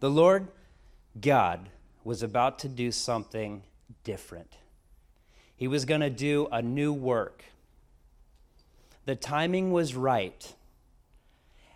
[0.00, 0.48] The Lord
[1.20, 1.68] God
[2.04, 3.62] was about to do something
[4.04, 4.56] different.
[5.56, 7.44] He was going to do a new work.
[9.06, 10.54] The timing was right.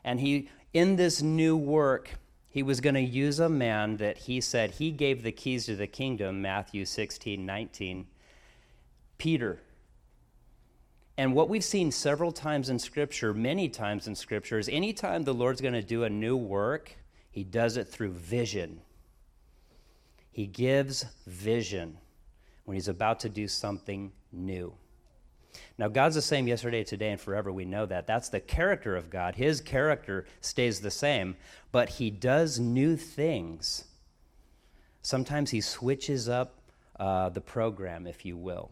[0.04, 2.11] And he in this new work,
[2.48, 5.76] he was going to use a man that he said he gave the keys to
[5.76, 8.06] the kingdom, Matthew 16, 19,
[9.18, 9.60] Peter.
[11.18, 15.34] And what we've seen several times in Scripture, many times in Scripture, is anytime the
[15.34, 16.96] Lord's going to do a new work,
[17.33, 18.80] he does it through vision.
[20.30, 21.98] He gives vision
[22.64, 24.74] when he's about to do something new.
[25.77, 27.50] Now, God's the same yesterday, today, and forever.
[27.50, 28.06] We know that.
[28.06, 29.34] That's the character of God.
[29.34, 31.36] His character stays the same,
[31.72, 33.84] but he does new things.
[35.02, 36.60] Sometimes he switches up
[37.00, 38.70] uh, the program, if you will.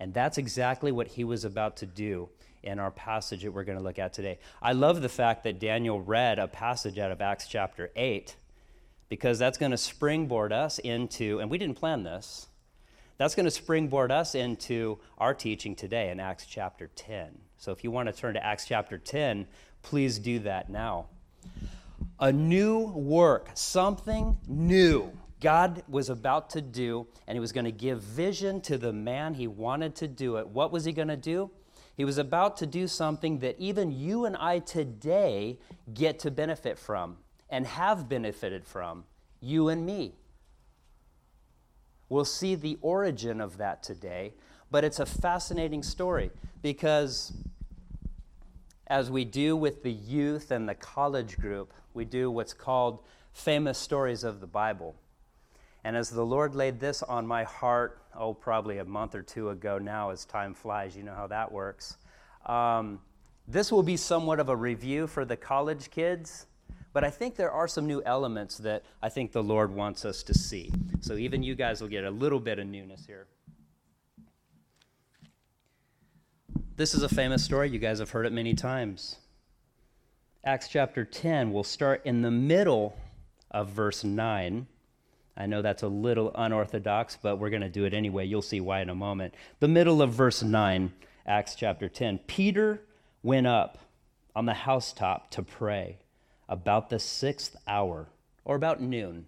[0.00, 2.28] And that's exactly what he was about to do
[2.64, 4.38] in our passage that we're going to look at today.
[4.60, 8.34] I love the fact that Daniel read a passage out of Acts chapter 8
[9.08, 12.48] because that's going to springboard us into, and we didn't plan this,
[13.16, 17.38] that's going to springboard us into our teaching today in Acts chapter 10.
[17.58, 19.46] So if you want to turn to Acts chapter 10,
[19.82, 21.06] please do that now.
[22.18, 25.12] A new work, something new
[25.44, 29.34] God was about to do, and He was going to give vision to the man
[29.34, 30.48] He wanted to do it.
[30.48, 31.50] What was He going to do?
[31.96, 35.58] He was about to do something that even you and I today
[35.92, 39.04] get to benefit from and have benefited from,
[39.40, 40.14] you and me.
[42.08, 44.34] We'll see the origin of that today,
[44.70, 46.30] but it's a fascinating story
[46.62, 47.32] because,
[48.88, 53.78] as we do with the youth and the college group, we do what's called famous
[53.78, 54.96] stories of the Bible.
[55.84, 59.50] And as the Lord laid this on my heart, oh, probably a month or two
[59.50, 61.98] ago now, as time flies, you know how that works.
[62.46, 63.00] Um,
[63.46, 66.46] this will be somewhat of a review for the college kids,
[66.94, 70.22] but I think there are some new elements that I think the Lord wants us
[70.22, 70.72] to see.
[71.00, 73.26] So even you guys will get a little bit of newness here.
[76.76, 77.68] This is a famous story.
[77.68, 79.16] You guys have heard it many times.
[80.44, 82.96] Acts chapter 10, we'll start in the middle
[83.50, 84.66] of verse 9.
[85.36, 88.26] I know that's a little unorthodox, but we're going to do it anyway.
[88.26, 89.34] You'll see why in a moment.
[89.60, 90.92] The middle of verse 9,
[91.26, 92.18] Acts chapter 10.
[92.26, 92.82] Peter
[93.22, 93.78] went up
[94.36, 95.98] on the housetop to pray
[96.48, 98.08] about the sixth hour,
[98.44, 99.26] or about noon.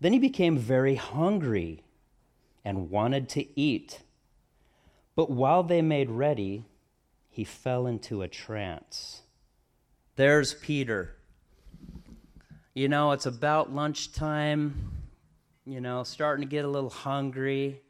[0.00, 1.82] Then he became very hungry
[2.64, 4.00] and wanted to eat.
[5.16, 6.66] But while they made ready,
[7.30, 9.22] he fell into a trance.
[10.16, 11.16] There's Peter
[12.74, 14.90] you know, it's about lunchtime,
[15.64, 17.80] you know, starting to get a little hungry.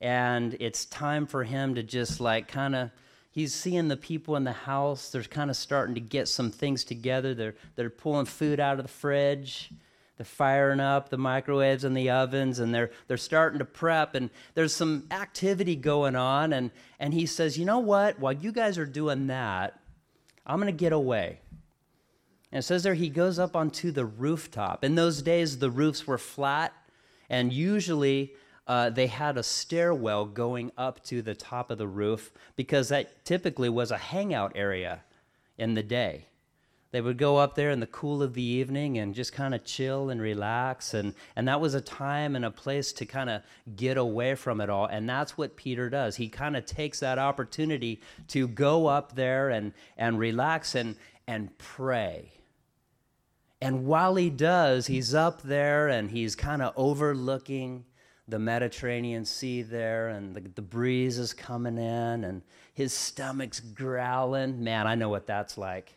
[0.00, 2.90] And it's time for him to just like kind of,
[3.30, 5.10] he's seeing the people in the house.
[5.10, 7.32] They're kind of starting to get some things together.
[7.32, 9.70] They're, they're pulling food out of the fridge.
[10.16, 14.16] They're firing up the microwaves and the ovens and they're, they're starting to prep.
[14.16, 16.52] And there's some activity going on.
[16.52, 18.18] And, and he says, You know what?
[18.18, 19.78] While you guys are doing that,
[20.44, 21.38] I'm going to get away.
[22.50, 24.82] And it says there he goes up onto the rooftop.
[24.82, 26.72] In those days, the roofs were flat,
[27.28, 28.32] and usually
[28.66, 33.24] uh, they had a stairwell going up to the top of the roof because that
[33.24, 35.00] typically was a hangout area
[35.58, 36.26] in the day.
[36.90, 39.62] They would go up there in the cool of the evening and just kind of
[39.62, 40.94] chill and relax.
[40.94, 43.42] And, and that was a time and a place to kind of
[43.76, 44.86] get away from it all.
[44.86, 46.16] And that's what Peter does.
[46.16, 51.56] He kind of takes that opportunity to go up there and, and relax and, and
[51.58, 52.37] pray
[53.60, 57.84] and while he does, he's up there and he's kind of overlooking
[58.28, 62.42] the Mediterranean Sea there, and the, the breeze is coming in, and
[62.74, 64.62] his stomach's growling.
[64.62, 65.94] Man, I know what that's like.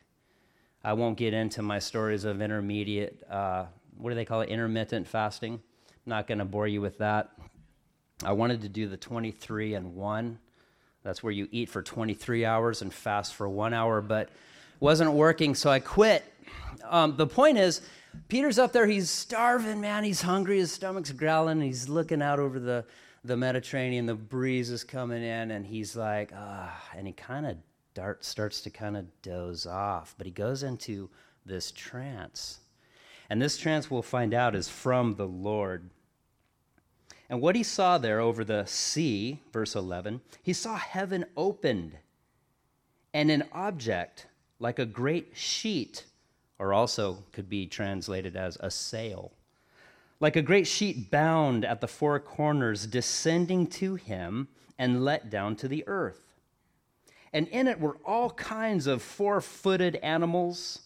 [0.81, 3.65] I won't get into my stories of intermediate, uh,
[3.97, 5.55] what do they call it, intermittent fasting.
[5.55, 7.31] I'm not going to bore you with that.
[8.23, 10.39] I wanted to do the 23 and 1.
[11.03, 14.29] That's where you eat for 23 hours and fast for one hour, but
[14.79, 16.23] wasn't working, so I quit
[16.83, 17.81] um, the point is,
[18.27, 20.03] Peter's up there, he's starving, man.
[20.03, 21.61] He's hungry, his stomach's growling.
[21.61, 22.85] He's looking out over the,
[23.23, 27.57] the Mediterranean, the breeze is coming in, and he's like, ah, and he kind of
[27.93, 30.15] dart, starts to kind of doze off.
[30.17, 31.09] But he goes into
[31.45, 32.59] this trance.
[33.29, 35.89] And this trance, we'll find out, is from the Lord.
[37.29, 41.97] And what he saw there over the sea, verse 11, he saw heaven opened
[43.13, 44.27] and an object
[44.59, 46.05] like a great sheet
[46.61, 49.31] or also could be translated as a sail.
[50.19, 54.47] Like a great sheet bound at the four corners, descending to him
[54.77, 56.21] and let down to the earth.
[57.33, 60.81] And in it were all kinds of four footed animals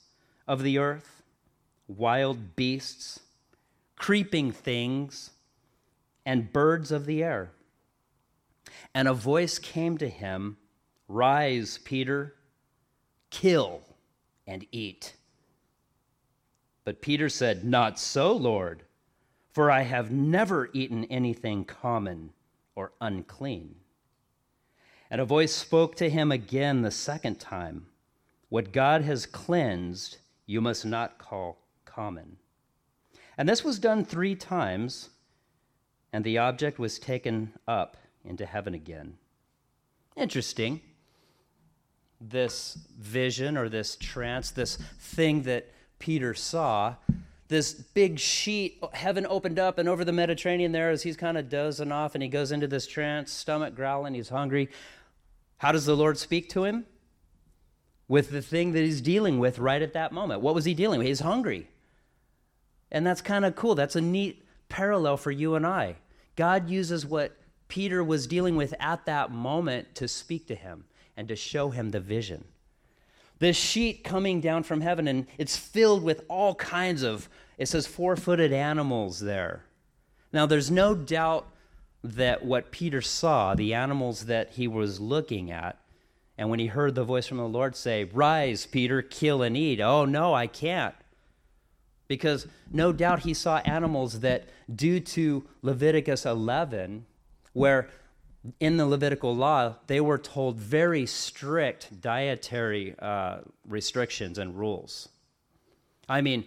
[0.48, 1.22] of the earth,
[1.90, 3.20] wild beasts,
[3.98, 5.32] creeping things,
[6.26, 7.52] and birds of the air.
[8.94, 10.56] And a voice came to him
[11.10, 12.34] Rise, Peter,
[13.30, 13.82] kill
[14.48, 15.16] and eat.
[16.86, 18.84] But Peter said, Not so, Lord,
[19.52, 22.32] for I have never eaten anything common
[22.76, 23.76] or unclean.
[25.10, 27.88] And a voice spoke to him again the second time
[28.50, 32.38] What God has cleansed, you must not call common.
[33.38, 35.10] And this was done three times,
[36.14, 39.18] and the object was taken up into heaven again.
[40.16, 40.82] Interesting.
[42.22, 45.70] This vision or this trance, this thing that
[46.06, 46.94] Peter saw,
[47.48, 51.50] this big sheet, heaven opened up, and over the Mediterranean there, as he's kind of
[51.50, 54.70] dozing off and he goes into this trance, stomach growling, he's hungry.
[55.58, 56.86] How does the Lord speak to him?
[58.08, 60.42] With the thing that he's dealing with right at that moment.
[60.42, 61.08] What was he dealing with?
[61.08, 61.70] He's hungry.
[62.92, 63.74] And that's kind of cool.
[63.74, 65.96] That's a neat parallel for you and I.
[66.36, 67.36] God uses what
[67.68, 70.86] Peter was dealing with at that moment to speak to him
[71.18, 72.44] and to show him the vision.
[73.40, 77.86] This sheet coming down from heaven, and it's filled with all kinds of, it says,
[77.86, 79.64] four footed animals there.
[80.32, 81.48] Now, there's no doubt
[82.04, 85.78] that what Peter saw, the animals that he was looking at,
[86.38, 89.80] and when he heard the voice from the Lord say, Rise, Peter, kill and eat.
[89.80, 90.96] Oh, no, I can't.
[92.08, 97.06] Because no doubt he saw animals that, due to Leviticus 11,
[97.54, 97.90] where
[98.60, 105.10] in the Levitical law, they were told very strict dietary uh, restrictions and rules.
[106.08, 106.46] I mean,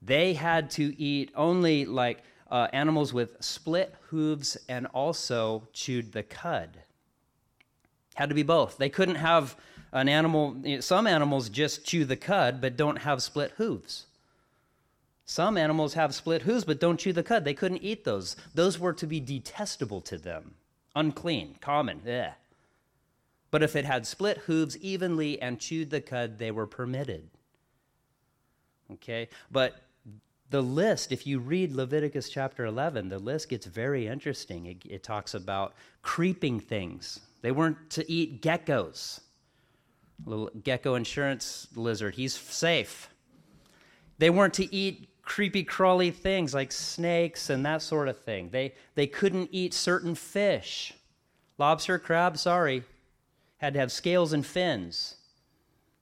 [0.00, 6.22] they had to eat only like uh, animals with split hooves and also chewed the
[6.22, 6.78] cud.
[8.14, 8.76] Had to be both.
[8.76, 9.56] They couldn't have
[9.92, 14.06] an animal, some animals just chew the cud but don't have split hooves.
[15.24, 17.44] Some animals have split hooves but don't chew the cud.
[17.44, 18.36] They couldn't eat those.
[18.54, 20.56] Those were to be detestable to them
[20.94, 22.00] unclean, common.
[22.08, 22.32] Ugh.
[23.50, 27.28] But if it had split hooves evenly and chewed the cud, they were permitted.
[28.90, 29.28] Okay?
[29.50, 29.76] But
[30.48, 34.66] the list, if you read Leviticus chapter 11, the list gets very interesting.
[34.66, 37.20] It, it talks about creeping things.
[37.42, 39.20] They weren't to eat geckos.
[40.24, 43.10] Little GEICO insurance lizard, he's safe.
[44.18, 48.50] They weren't to eat creepy crawly things like snakes and that sort of thing.
[48.50, 50.92] They, they couldn't eat certain fish.
[51.58, 52.82] Lobster, crab, sorry,
[53.58, 55.16] had to have scales and fins.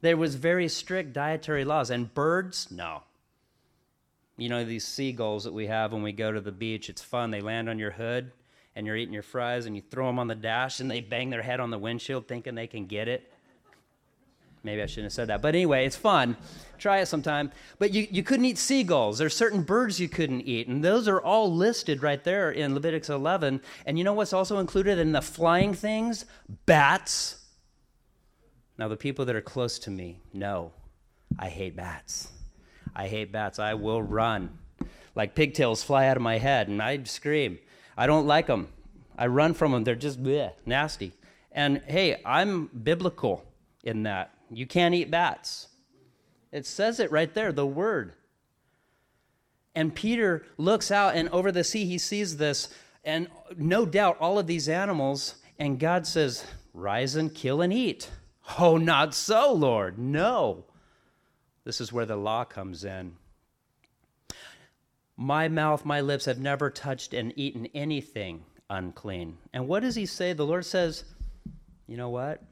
[0.00, 1.90] There was very strict dietary laws.
[1.90, 3.02] And birds, no.
[4.38, 7.30] You know, these seagulls that we have when we go to the beach, it's fun.
[7.30, 8.32] They land on your hood
[8.74, 11.28] and you're eating your fries and you throw them on the dash and they bang
[11.28, 13.30] their head on the windshield thinking they can get it.
[14.62, 15.40] Maybe I shouldn't have said that.
[15.42, 16.36] But anyway, it's fun.
[16.78, 17.50] Try it sometime.
[17.78, 19.18] But you, you couldn't eat seagulls.
[19.18, 20.68] There's certain birds you couldn't eat.
[20.68, 23.60] And those are all listed right there in Leviticus 11.
[23.86, 26.26] And you know what's also included in the flying things?
[26.66, 27.44] Bats.
[28.76, 30.72] Now, the people that are close to me know
[31.38, 32.28] I hate bats.
[32.94, 33.58] I hate bats.
[33.58, 34.58] I will run.
[35.14, 37.58] Like pigtails fly out of my head, and I scream.
[37.96, 38.68] I don't like them.
[39.18, 39.84] I run from them.
[39.84, 41.12] They're just bleh, nasty.
[41.52, 43.44] And hey, I'm biblical
[43.84, 44.34] in that.
[44.50, 45.68] You can't eat bats.
[46.52, 48.14] It says it right there, the word.
[49.74, 52.68] And Peter looks out, and over the sea, he sees this,
[53.04, 58.10] and no doubt all of these animals, and God says, Rise and kill and eat.
[58.58, 59.98] Oh, not so, Lord.
[59.98, 60.64] No.
[61.64, 63.12] This is where the law comes in.
[65.16, 69.36] My mouth, my lips have never touched and eaten anything unclean.
[69.52, 70.32] And what does he say?
[70.32, 71.04] The Lord says,
[71.86, 72.42] You know what?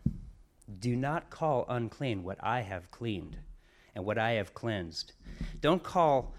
[0.80, 3.38] Do not call unclean what I have cleaned
[3.94, 5.12] and what I have cleansed.
[5.60, 6.34] Don't call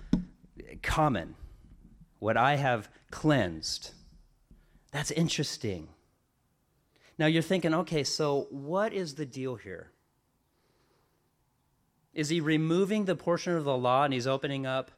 [0.82, 1.36] common
[2.20, 3.92] what I have cleansed.
[4.92, 5.90] That's interesting.
[7.18, 9.92] Now you're thinking, okay, so what is the deal here?
[12.14, 14.92] Is he removing the portion of the law and he's opening up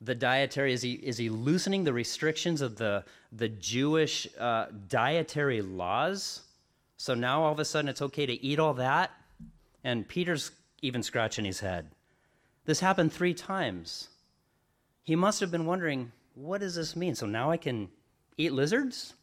[0.00, 0.72] the dietary?
[0.72, 6.42] Is he, is he loosening the restrictions of the, the Jewish uh, dietary laws?
[7.02, 9.10] So now all of a sudden it's okay to eat all that?
[9.82, 11.90] And Peter's even scratching his head.
[12.64, 14.08] This happened three times.
[15.02, 17.16] He must have been wondering, what does this mean?
[17.16, 17.88] So now I can
[18.38, 19.14] eat lizards?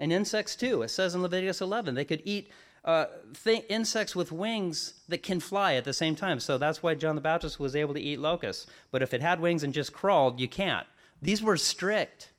[0.00, 0.82] And insects too.
[0.82, 2.50] It says in Leviticus 11 they could eat
[2.84, 3.04] uh,
[3.44, 6.40] th- insects with wings that can fly at the same time.
[6.40, 8.66] So that's why John the Baptist was able to eat locusts.
[8.90, 10.88] But if it had wings and just crawled, you can't.
[11.22, 12.32] These were strict,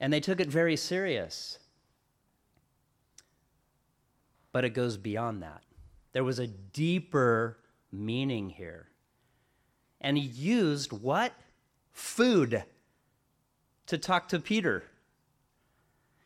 [0.00, 1.60] and they took it very serious.
[4.54, 5.64] But it goes beyond that.
[6.12, 7.58] There was a deeper
[7.90, 8.86] meaning here.
[10.00, 11.32] And he used what?
[11.90, 12.62] Food
[13.86, 14.84] to talk to Peter.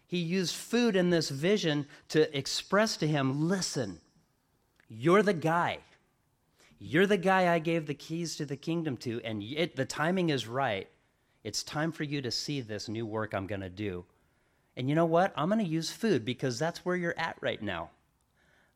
[0.06, 3.98] He used food in this vision to express to him listen,
[4.90, 5.78] you're the guy.
[6.78, 10.28] You're the guy I gave the keys to the kingdom to, and it, the timing
[10.28, 10.86] is right.
[11.44, 14.04] It's time for you to see this new work I'm going to do.
[14.76, 15.32] And you know what?
[15.34, 17.88] I'm going to use food because that's where you're at right now.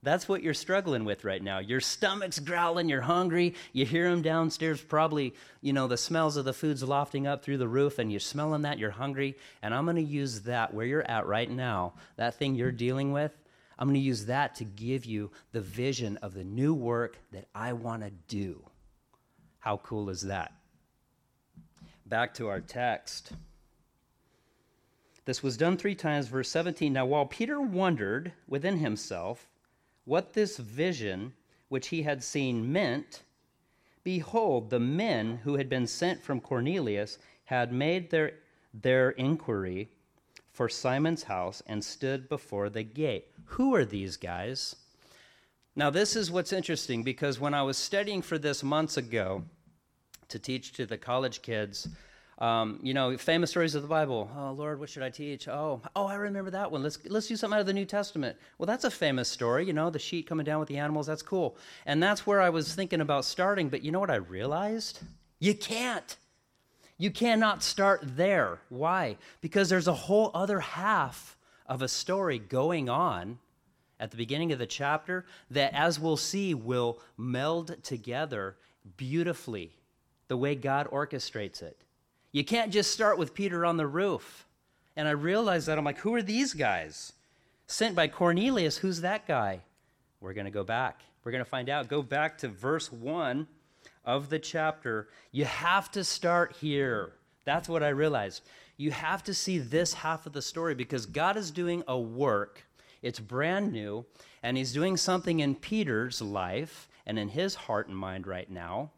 [0.04, 1.60] That's what you're struggling with right now.
[1.60, 6.44] Your stomach's growling, you're hungry, you hear them downstairs, probably, you know, the smells of
[6.44, 9.36] the food's lofting up through the roof, and you're smelling that, you're hungry.
[9.62, 13.12] And I'm going to use that where you're at right now, that thing you're dealing
[13.12, 13.32] with,
[13.78, 17.46] I'm going to use that to give you the vision of the new work that
[17.54, 18.64] I want to do.
[19.60, 20.52] How cool is that?
[22.06, 23.32] Back to our text.
[25.24, 26.92] This was done three times, verse 17.
[26.92, 29.46] Now, while Peter wondered within himself
[30.04, 31.32] what this vision
[31.68, 33.22] which he had seen meant,
[34.04, 38.32] behold, the men who had been sent from Cornelius had made their,
[38.74, 39.88] their inquiry
[40.52, 43.28] for Simon's house and stood before the gate.
[43.46, 44.76] Who are these guys?
[45.74, 49.44] Now, this is what's interesting because when I was studying for this months ago
[50.28, 51.88] to teach to the college kids,
[52.42, 54.28] um, you know, famous stories of the Bible.
[54.36, 55.46] Oh Lord, what should I teach?
[55.46, 56.82] Oh, oh, I remember that one.
[56.82, 58.36] Let's let's do something out of the New Testament.
[58.58, 59.64] Well, that's a famous story.
[59.64, 61.06] You know, the sheet coming down with the animals.
[61.06, 61.56] That's cool.
[61.86, 63.68] And that's where I was thinking about starting.
[63.68, 64.98] But you know what I realized?
[65.38, 66.16] You can't.
[66.98, 68.58] You cannot start there.
[68.70, 69.18] Why?
[69.40, 73.38] Because there's a whole other half of a story going on
[74.00, 78.56] at the beginning of the chapter that, as we'll see, will meld together
[78.96, 79.76] beautifully
[80.26, 81.84] the way God orchestrates it.
[82.32, 84.46] You can't just start with Peter on the roof.
[84.96, 87.12] And I realized that I'm like, who are these guys?
[87.66, 89.60] Sent by Cornelius, who's that guy?
[90.20, 91.00] We're going to go back.
[91.24, 91.88] We're going to find out.
[91.88, 93.46] Go back to verse 1
[94.04, 95.08] of the chapter.
[95.30, 97.12] You have to start here.
[97.44, 98.42] That's what I realized.
[98.76, 102.64] You have to see this half of the story because God is doing a work.
[103.00, 104.04] It's brand new,
[104.42, 108.90] and He's doing something in Peter's life and in his heart and mind right now.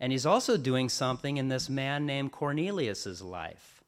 [0.00, 3.84] And He's also doing something in this man named Cornelius's life.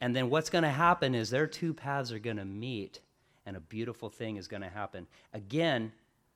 [0.00, 3.00] And then what's going to happen is their two paths are going to meet,
[3.46, 5.06] and a beautiful thing is going to happen.
[5.32, 5.92] Again,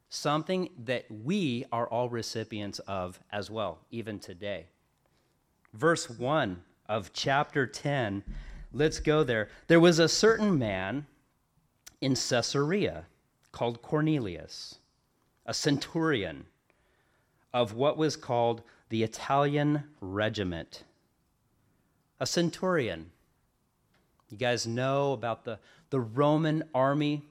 [0.08, 4.66] something that we are all recipients of as well, even today.
[5.72, 8.22] Verse 1 of chapter 10,
[8.72, 9.48] let's go there.
[9.68, 11.06] There was a certain man
[12.00, 13.06] in Caesarea
[13.52, 14.78] called Cornelius,
[15.46, 16.46] a centurion
[17.54, 20.84] of what was called the Italian regiment.
[22.20, 23.10] A centurion.
[24.28, 25.58] You guys know about the,
[25.88, 27.22] the Roman army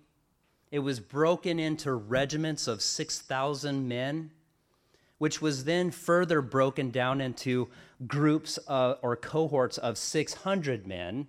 [0.72, 4.32] it was broken into regiments of 6,000 men,
[5.20, 7.70] which was then further broken down into
[8.08, 11.28] groups or cohorts of 600 men.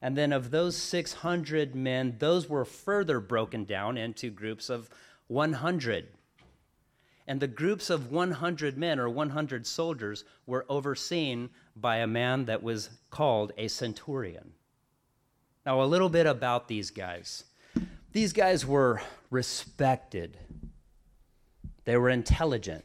[0.00, 4.88] And then of those 600 men, those were further broken down into groups of
[5.26, 6.06] 100.
[7.26, 12.62] And the groups of 100 men or 100 soldiers were overseen by a man that
[12.62, 14.52] was called a centurion.
[15.64, 17.44] Now, a little bit about these guys.
[18.12, 19.00] These guys were
[19.30, 20.36] respected,
[21.84, 22.84] they were intelligent,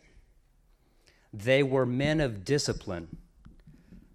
[1.33, 3.17] they were men of discipline,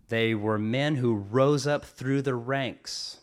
[0.09, 3.19] they were men who rose up through the ranks.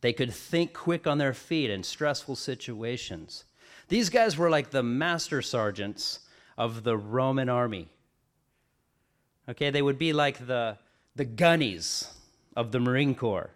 [0.00, 3.44] They could think quick on their feet in stressful situations.
[3.88, 6.20] These guys were like the master sergeants
[6.56, 7.88] of the Roman army.
[9.48, 10.78] Okay, they would be like the,
[11.16, 12.08] the gunnies
[12.54, 13.50] of the Marine Corps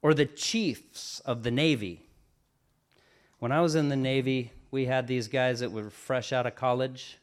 [0.00, 2.02] or the chiefs of the Navy.
[3.38, 6.54] When I was in the Navy, we had these guys that were fresh out of
[6.54, 7.18] college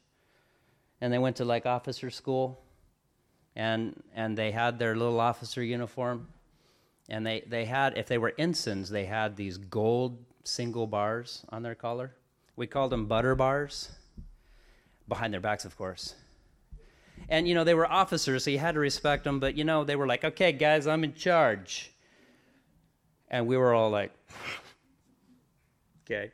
[1.02, 2.62] and they went to like officer school
[3.56, 6.28] and and they had their little officer uniform
[7.10, 11.64] and they, they had if they were ensigns they had these gold single bars on
[11.64, 12.12] their collar
[12.56, 13.90] we called them butter bars
[15.08, 16.16] behind their backs of course
[17.28, 19.84] and you know they were officers so you had to respect them but you know
[19.84, 21.92] they were like okay guys i'm in charge
[23.30, 24.12] and we were all like,
[26.06, 26.32] okay.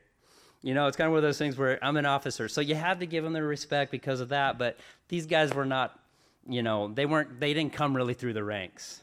[0.61, 2.73] You know, it's kind of one of those things where I'm an officer, so you
[2.75, 4.57] have to give them their respect because of that.
[4.57, 5.99] But these guys were not,
[6.47, 9.01] you know, they weren't, they didn't come really through the ranks.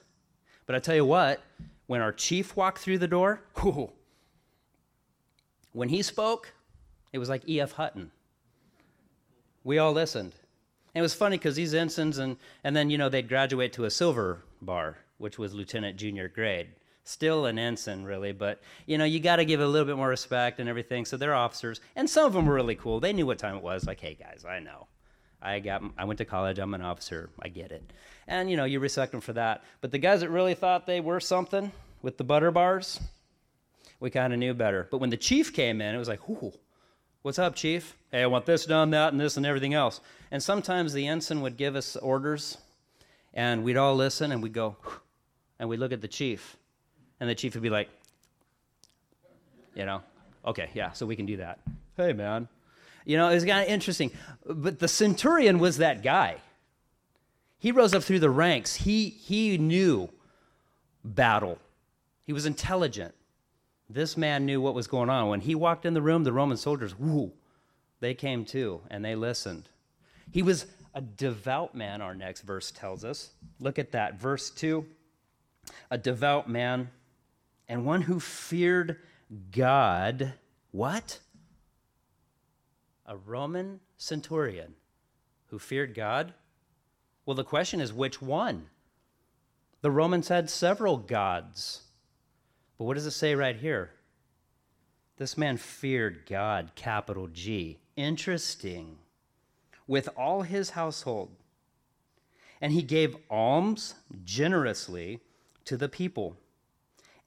[0.67, 1.41] But I tell you what,
[1.87, 3.93] when our chief walked through the door, whoo,
[5.73, 6.53] when he spoke,
[7.13, 7.73] it was like E.F.
[7.73, 8.11] Hutton.
[9.65, 10.35] We all listened.
[10.95, 13.85] And it was funny because these ensigns, and, and then, you know, they'd graduate to
[13.85, 16.69] a silver bar, which was lieutenant junior grade
[17.05, 20.07] still an ensign really but you know you got to give a little bit more
[20.07, 23.27] respect and everything so they're officers and some of them were really cool they knew
[23.27, 24.87] what time it was like hey guys i know
[25.43, 27.93] I got I went to college, I'm an officer, I get it.
[28.29, 29.65] And you know, you respect them for that.
[29.81, 33.01] But the guys that really thought they were something with the butter bars,
[34.03, 34.89] we kind of knew better.
[34.91, 36.53] But when the chief came in, it was like, "Ooh,
[37.23, 37.97] what's up, chief?
[38.11, 41.41] Hey, I want this done, that, and this, and everything else." And sometimes the ensign
[41.41, 42.59] would give us orders,
[43.33, 44.77] and we'd all listen, and we'd go,
[45.59, 46.57] and we'd look at the chief,
[47.21, 47.89] and the chief would be like,
[49.75, 50.03] you know,
[50.45, 51.61] okay, yeah, so we can do that.
[51.97, 52.49] Hey, man.
[53.05, 54.11] You know, it was kind of interesting.
[54.45, 56.37] But the centurion was that guy.
[57.59, 58.75] He rose up through the ranks.
[58.75, 60.11] He, he knew
[61.05, 61.59] battle,
[62.25, 63.15] he was intelligent.
[63.93, 65.29] This man knew what was going on.
[65.29, 67.33] When he walked in the room, the Roman soldiers, whoo,
[68.01, 69.69] they came too and they listened.
[70.31, 73.31] He was a devout man, our next verse tells us.
[73.61, 74.21] Look at that.
[74.21, 74.87] Verse 2
[75.91, 76.91] a devout man
[77.69, 78.97] and one who feared
[79.53, 80.35] God.
[80.73, 81.21] What?
[83.07, 84.75] A Roman centurion
[85.47, 86.35] who feared God?
[87.25, 88.71] Well, the question is which one?
[89.83, 91.83] The Romans had several gods.
[92.83, 93.93] But what does it say right here?
[95.17, 97.79] This man feared God, capital G.
[97.95, 98.99] Interesting.
[99.87, 101.31] With all his household.
[102.61, 105.21] And he gave alms generously
[105.65, 106.37] to the people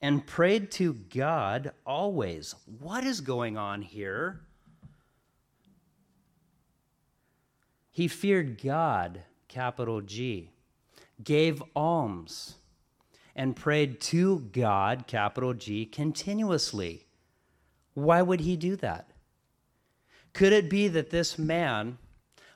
[0.02, 2.54] and prayed to God always.
[2.82, 4.42] What is going on here?
[7.92, 10.50] He feared God, capital G,
[11.24, 12.56] gave alms,
[13.36, 17.06] and prayed to God, capital G, continuously.
[17.94, 19.10] Why would he do that?
[20.34, 21.98] Could it be that this man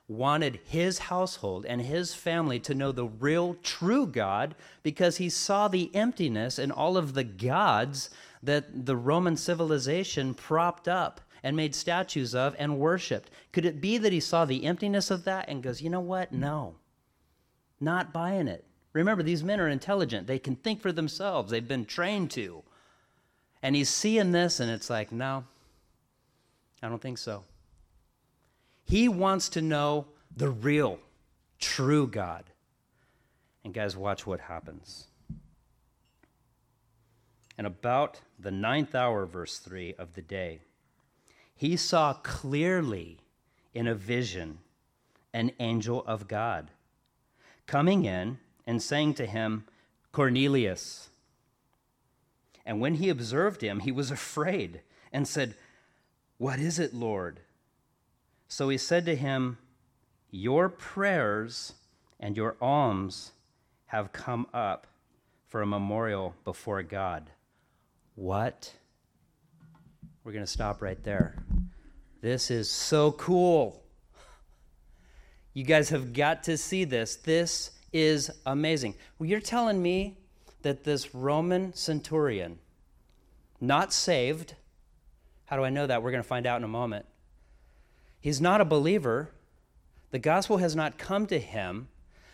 [0.08, 5.68] wanted his household and his family to know the real, true God because he saw
[5.68, 8.10] the emptiness in all of the gods
[8.42, 13.30] that the Roman civilization propped up and made statues of and worshiped.
[13.52, 16.34] Could it be that he saw the emptiness of that and goes, you know what?
[16.34, 16.76] No,
[17.80, 18.66] not buying it.
[18.94, 20.28] Remember, these men are intelligent.
[20.28, 22.64] They can think for themselves, they've been trained to.
[23.62, 25.44] And he's seeing this, and it's like, no,
[26.82, 27.44] I don't think so.
[28.86, 31.00] He wants to know the real,
[31.60, 32.46] true God.
[33.64, 35.06] And guys, watch what happens.
[37.58, 40.62] And about the ninth hour, verse 3 of the day,
[41.54, 43.18] he saw clearly
[43.74, 44.60] in a vision
[45.34, 46.72] an angel of God
[47.68, 49.64] coming in and saying to him,
[50.12, 51.10] Cornelius.
[52.68, 55.56] And when he observed him, he was afraid and said,
[56.38, 57.40] What is it, Lord?
[58.48, 59.58] So he said to him,
[60.30, 61.74] Your prayers
[62.20, 63.32] and your alms
[63.88, 64.86] have come up
[65.48, 67.32] for a memorial before God.
[68.14, 68.72] What?
[70.24, 71.44] We're going to stop right there.
[72.22, 73.82] This is so cool.
[75.56, 77.16] You guys have got to see this.
[77.16, 78.96] This is amazing.
[79.18, 80.18] Well, you're telling me
[80.62, 82.60] that this Roman centurion,
[83.62, 84.56] not saved,
[85.46, 86.04] how do I know that?
[86.04, 87.06] We're going to find out in a moment.
[88.22, 89.32] He's not a believer.
[90.12, 91.88] The gospel has not come to him.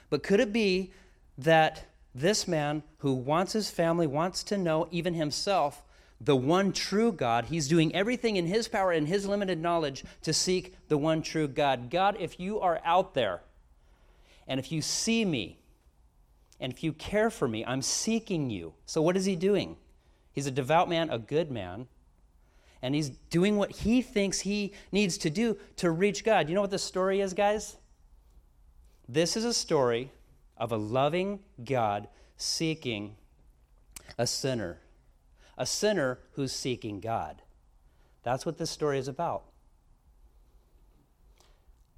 [0.10, 0.92] But could it be
[1.38, 5.84] that this man who wants his family, wants to know even himself,
[6.20, 10.34] the one true God, he's doing everything in his power and his limited knowledge to
[10.34, 11.90] seek the one true God.
[11.90, 13.42] God, if you are out there
[14.48, 15.60] and if you see me
[16.60, 18.74] and if you care for me, I'm seeking you.
[18.86, 19.78] So what is he doing?
[20.32, 21.88] He's a devout man, a good man
[22.86, 26.48] and he's doing what he thinks he needs to do to reach God.
[26.48, 27.78] You know what the story is, guys?
[29.10, 30.12] This is a story
[30.56, 33.16] of a loving God seeking
[34.20, 34.78] a sinner,
[35.58, 37.42] a sinner who's seeking God.
[38.22, 39.46] That's what this story is about.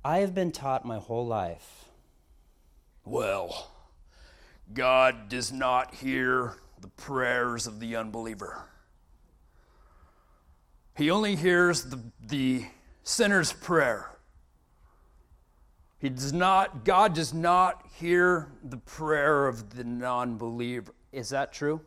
[0.05, 1.86] I have been taught my whole life
[3.07, 3.71] well,
[4.73, 8.67] God does not hear the prayers of the unbeliever.
[10.95, 12.65] He only hears the, the
[13.03, 14.09] sinner's prayer.
[15.99, 20.93] He does not, God does not hear the prayer of the non believer.
[21.11, 21.81] Is that true?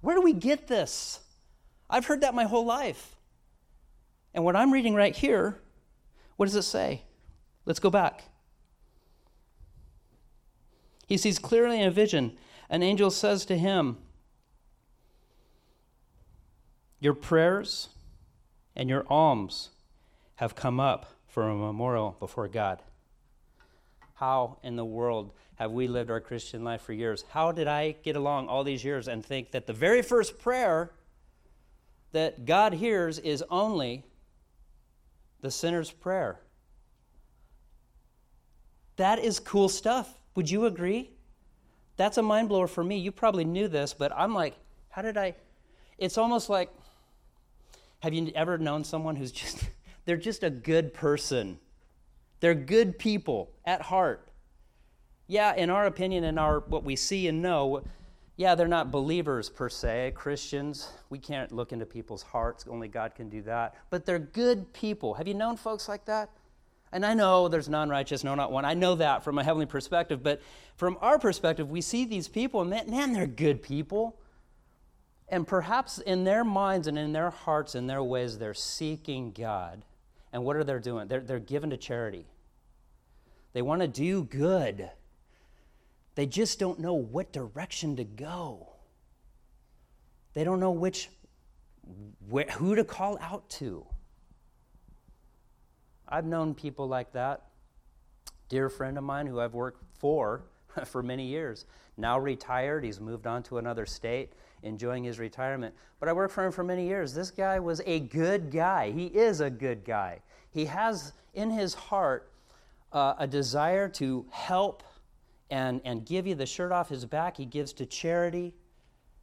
[0.00, 1.20] Where do we get this?
[1.88, 3.16] I've heard that my whole life.
[4.32, 5.60] And what I'm reading right here,
[6.36, 7.02] what does it say?
[7.66, 8.29] Let's go back.
[11.10, 12.36] He sees clearly in a vision.
[12.70, 13.98] An angel says to him,
[17.00, 17.88] your prayers
[18.76, 19.70] and your alms
[20.36, 22.80] have come up for a memorial before God.
[24.14, 27.24] How in the world have we lived our Christian life for years?
[27.30, 30.92] How did I get along all these years and think that the very first prayer
[32.12, 34.04] that God hears is only
[35.40, 36.38] the sinner's prayer?
[38.94, 40.19] That is cool stuff.
[40.34, 41.10] Would you agree?
[41.96, 42.98] That's a mind blower for me.
[42.98, 44.56] You probably knew this, but I'm like,
[44.88, 45.34] how did I?
[45.98, 46.70] It's almost like
[48.00, 49.68] have you ever known someone who's just,
[50.04, 51.58] they're just a good person?
[52.40, 54.28] They're good people at heart.
[55.26, 57.84] Yeah, in our opinion, in our what we see and know,
[58.36, 60.88] yeah, they're not believers per se, Christians.
[61.10, 62.64] We can't look into people's hearts.
[62.68, 63.74] Only God can do that.
[63.90, 65.14] But they're good people.
[65.14, 66.30] Have you known folks like that?
[66.92, 68.64] And I know there's none righteous, no, not one.
[68.64, 70.22] I know that from a heavenly perspective.
[70.22, 70.42] But
[70.76, 74.16] from our perspective, we see these people, and man, they're good people.
[75.28, 79.84] And perhaps in their minds and in their hearts, and their ways, they're seeking God.
[80.32, 81.06] And what are they doing?
[81.06, 82.26] They're, they're given to charity.
[83.52, 84.90] They want to do good.
[86.16, 88.68] They just don't know what direction to go.
[90.34, 91.08] They don't know which,
[92.52, 93.86] who to call out to.
[96.10, 97.42] I've known people like that.
[98.48, 100.42] Dear friend of mine who I've worked for
[100.84, 105.74] for many years, now retired, he's moved on to another state enjoying his retirement.
[105.98, 107.14] But I worked for him for many years.
[107.14, 108.90] This guy was a good guy.
[108.90, 110.20] He is a good guy.
[110.50, 112.30] He has in his heart
[112.92, 114.82] uh, a desire to help
[115.50, 117.36] and, and give you the shirt off his back.
[117.36, 118.52] He gives to charity.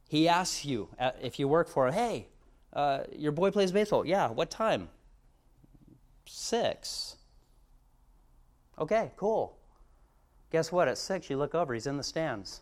[0.08, 2.28] He asks you, uh, if you work for him, hey,
[2.72, 4.06] uh, your boy plays baseball.
[4.06, 4.88] Yeah, what time?
[6.28, 7.16] Six.
[8.78, 9.56] Okay, cool.
[10.50, 10.88] Guess what?
[10.88, 12.60] At six, you look over, he's in the stands.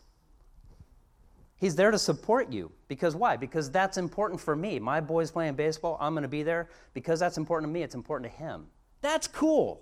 [1.57, 2.71] He's there to support you.
[2.87, 3.35] Because why?
[3.35, 4.79] Because that's important for me.
[4.79, 5.97] My boy's playing baseball.
[5.99, 6.69] I'm going to be there.
[6.93, 8.67] Because that's important to me, it's important to him.
[9.01, 9.81] That's cool.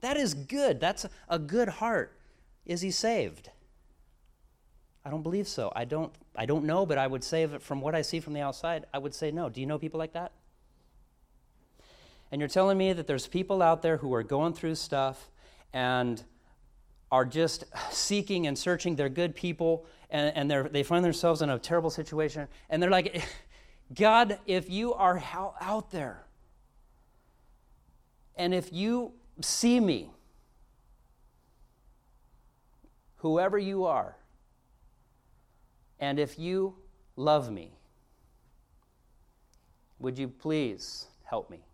[0.00, 0.80] That is good.
[0.80, 2.18] That's a good heart.
[2.66, 3.50] Is he saved?
[5.04, 5.72] I don't believe so.
[5.74, 8.40] I don't I don't know, but I would say from what I see from the
[8.40, 9.48] outside, I would say no.
[9.48, 10.32] Do you know people like that?
[12.32, 15.28] And you're telling me that there's people out there who are going through stuff
[15.74, 16.24] and
[17.10, 18.96] are just seeking and searching.
[18.96, 22.48] They're good people and, and they find themselves in a terrible situation.
[22.70, 23.22] And they're like,
[23.94, 25.22] God, if you are
[25.60, 26.24] out there,
[28.34, 30.10] and if you see me,
[33.16, 34.16] whoever you are,
[36.00, 36.76] and if you
[37.14, 37.76] love me,
[39.98, 41.66] would you please help me?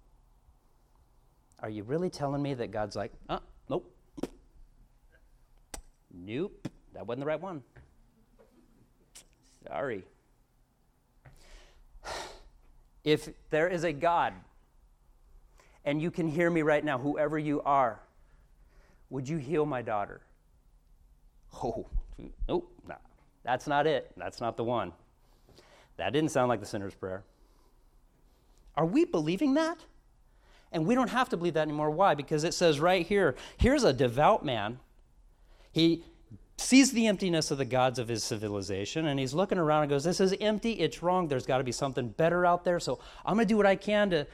[1.60, 3.92] Are you really telling me that God's like, uh, nope,
[6.28, 7.62] Nope, that wasn't the right one.
[9.66, 10.04] Sorry.
[13.04, 14.34] If there is a God,
[15.84, 18.00] and you can hear me right now, whoever you are,
[19.10, 20.20] would you heal my daughter?
[21.60, 21.86] Oh,
[22.46, 22.96] nope, nah,
[23.42, 24.12] that's not it.
[24.16, 24.92] That's not the one.
[25.96, 27.24] That didn't sound like the sinner's prayer.
[28.76, 29.78] Are we believing that?
[30.72, 31.90] And we don't have to believe that anymore.
[31.90, 32.14] Why?
[32.14, 34.78] Because it says right here here's a devout man
[35.72, 36.02] he
[36.56, 40.04] sees the emptiness of the gods of his civilization and he's looking around and goes,
[40.04, 40.72] This is empty.
[40.72, 41.28] It's wrong.
[41.28, 42.80] There's got to be something better out there.
[42.80, 44.26] So I'm going to do what I can to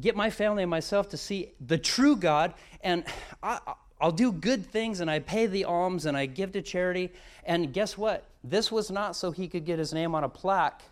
[0.00, 2.54] get my family and myself to see the true God.
[2.82, 3.04] And
[3.42, 3.58] I,
[4.00, 7.12] I'll do good things and I pay the alms and I give to charity.
[7.44, 8.24] And guess what?
[8.42, 10.82] This was not so he could get his name on a plaque,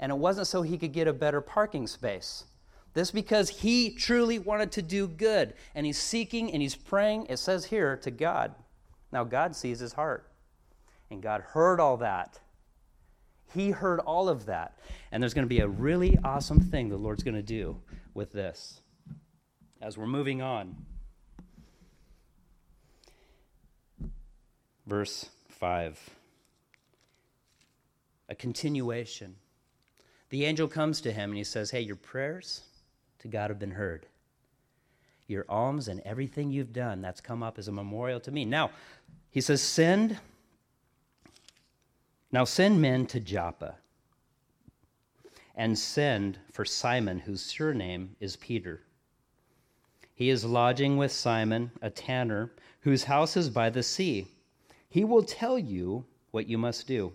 [0.00, 2.44] and it wasn't so he could get a better parking space.
[2.94, 7.38] This because he truly wanted to do good, and he's seeking and he's praying, it
[7.38, 8.54] says here, to God.
[9.12, 10.30] Now, God sees his heart.
[11.10, 12.40] And God heard all that.
[13.52, 14.78] He heard all of that.
[15.12, 17.76] And there's going to be a really awesome thing the Lord's going to do
[18.14, 18.80] with this
[19.82, 20.74] as we're moving on.
[24.86, 26.10] Verse 5.
[28.28, 29.36] A continuation.
[30.30, 32.62] The angel comes to him and he says, Hey, your prayers
[33.24, 34.04] to God have been heard.
[35.28, 38.44] Your alms and everything you've done, that's come up as a memorial to me.
[38.44, 38.70] Now,
[39.30, 40.18] he says, Send,
[42.30, 43.76] now send men to Joppa
[45.54, 48.82] and send for Simon, whose surname is Peter.
[50.14, 54.28] He is lodging with Simon, a tanner, whose house is by the sea.
[54.90, 57.14] He will tell you what you must do.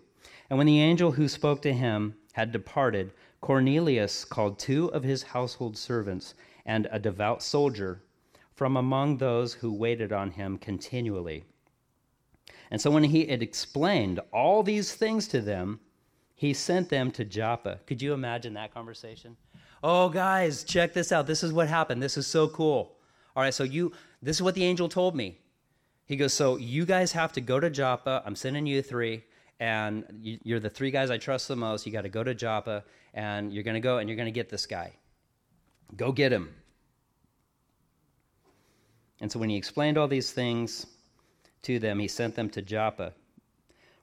[0.50, 5.24] And when the angel who spoke to him had departed, Cornelius called two of his
[5.24, 6.34] household servants
[6.66, 8.04] and a devout soldier
[8.54, 11.46] from among those who waited on him continually.
[12.72, 15.80] And so when he had explained all these things to them,
[16.36, 17.80] he sent them to Joppa.
[17.88, 19.36] Could you imagine that conversation?
[19.84, 21.26] Oh, guys, check this out.
[21.26, 22.04] This is what happened.
[22.04, 22.98] This is so cool.
[23.36, 25.40] All right, so you, this is what the angel told me.
[26.06, 28.24] He goes, So you guys have to go to Joppa.
[28.26, 29.24] I'm sending you three,
[29.60, 31.86] and you're the three guys I trust the most.
[31.86, 34.32] You got to go to Joppa, and you're going to go and you're going to
[34.32, 34.94] get this guy.
[35.96, 36.54] Go get him.
[39.22, 40.86] And so when he explained all these things,
[41.64, 43.14] to them, he sent them to Joppa.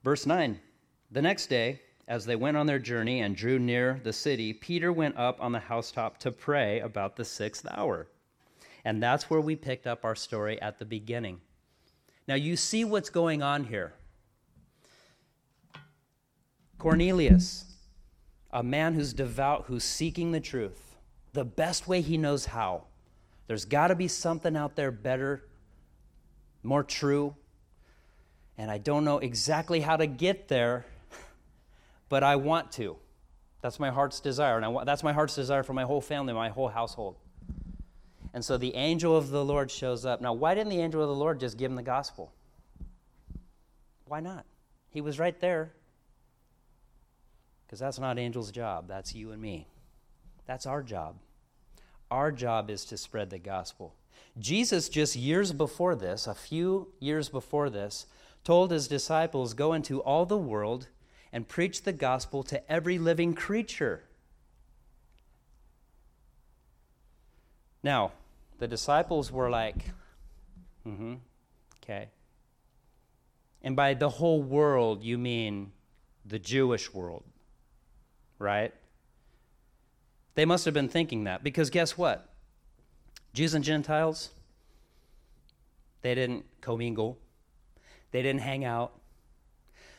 [0.05, 0.61] Verse 9
[1.11, 4.93] The next day, as they went on their journey and drew near the city, Peter
[4.93, 8.09] went up on the housetop to pray about the sixth hour.
[8.85, 11.41] And that's where we picked up our story at the beginning.
[12.29, 13.95] Now, you see what's going on here.
[16.79, 17.65] Cornelius,
[18.51, 20.97] a man who's devout, who's seeking the truth,
[21.33, 22.85] the best way he knows how.
[23.47, 25.45] There's got to be something out there better,
[26.63, 27.35] more true.
[28.59, 30.87] And I don't know exactly how to get there,
[32.09, 32.97] but I want to.
[33.61, 34.59] That's my heart's desire.
[34.59, 37.17] And want, that's my heart's desire for my whole family, my whole household.
[38.33, 40.21] And so the angel of the Lord shows up.
[40.21, 42.33] Now, why didn't the angel of the Lord just give him the gospel?
[44.05, 44.45] Why not?
[44.91, 45.73] He was right there.
[47.77, 49.67] Because that's not angel's job, that's you and me.
[50.47, 51.17] That's our job.
[52.11, 53.95] Our job is to spread the gospel.
[54.39, 58.07] Jesus, just years before this, a few years before this,
[58.45, 60.89] told his disciples, Go into all the world
[61.31, 64.05] and preach the gospel to every living creature.
[67.83, 68.13] Now,
[68.57, 69.91] the disciples were like,
[70.89, 71.15] mm hmm,
[71.85, 72.09] okay.
[73.61, 75.73] And by the whole world, you mean
[76.25, 77.25] the Jewish world,
[78.39, 78.73] right?
[80.35, 82.29] They must have been thinking that because guess what?
[83.33, 84.31] Jews and Gentiles,
[86.03, 87.19] they didn't commingle,
[88.11, 88.93] they didn't hang out.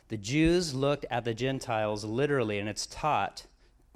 [0.10, 3.46] The Jews looked at the Gentiles literally, and it's taught,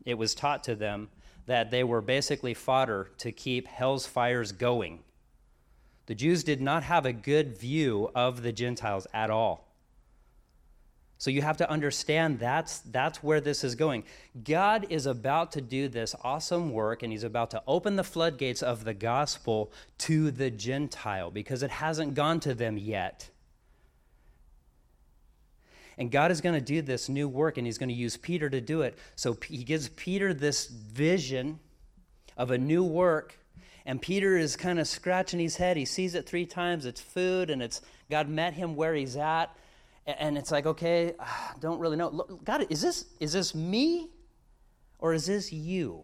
[0.05, 1.09] it was taught to them
[1.45, 4.99] that they were basically fodder to keep hell's fires going.
[6.07, 9.70] The Jews did not have a good view of the Gentiles at all.
[11.21, 14.05] So you have to understand that's, that's where this is going.
[14.43, 18.63] God is about to do this awesome work, and He's about to open the floodgates
[18.63, 23.29] of the gospel to the Gentile because it hasn't gone to them yet.
[25.95, 28.49] And God is going to do this new work, and He's going to use Peter
[28.49, 28.97] to do it.
[29.15, 31.59] So He gives Peter this vision
[32.35, 33.37] of a new work.
[33.85, 35.77] And Peter is kind of scratching his head.
[35.77, 36.87] He sees it three times.
[36.87, 39.55] It's food, and it's God met him where he's at.
[40.19, 42.39] And it's like, okay, I don't really know.
[42.43, 44.09] God, is this is this me,
[44.99, 46.03] or is this you?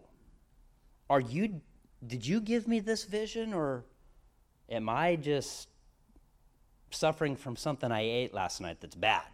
[1.10, 1.60] Are you?
[2.06, 3.84] Did you give me this vision, or
[4.70, 5.68] am I just
[6.90, 9.26] suffering from something I ate last night that's bad?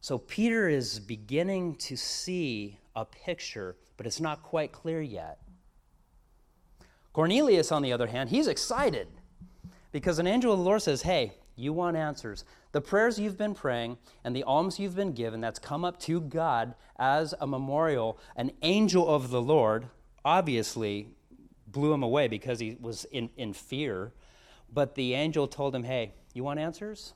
[0.00, 5.38] So Peter is beginning to see a picture, but it's not quite clear yet.
[7.12, 9.08] Cornelius, on the other hand, he's excited
[9.92, 12.44] because an angel of the Lord says, Hey, you want answers.
[12.72, 16.20] The prayers you've been praying and the alms you've been given that's come up to
[16.20, 19.86] God as a memorial, an angel of the Lord
[20.24, 21.08] obviously
[21.66, 24.12] blew him away because he was in, in fear.
[24.72, 27.14] But the angel told him, Hey, you want answers?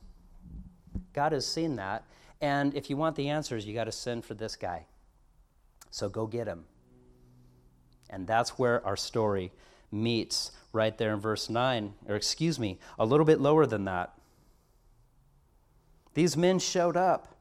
[1.13, 2.05] God has seen that.
[2.41, 4.85] And if you want the answers, you got to send for this guy.
[5.89, 6.65] So go get him.
[8.09, 9.51] And that's where our story
[9.91, 14.13] meets right there in verse 9, or excuse me, a little bit lower than that.
[16.15, 17.35] These men showed up,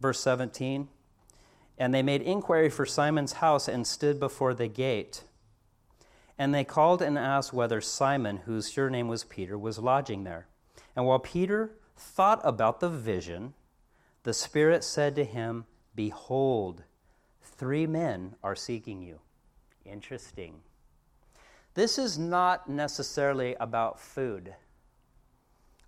[0.00, 0.88] verse 17,
[1.78, 5.24] and they made inquiry for Simon's house and stood before the gate.
[6.38, 10.46] And they called and asked whether Simon, whose surname was Peter, was lodging there.
[10.94, 13.54] And while Peter thought about the vision,
[14.22, 16.84] the Spirit said to him, Behold,
[17.42, 19.18] three men are seeking you.
[19.84, 20.60] Interesting.
[21.74, 24.54] This is not necessarily about food,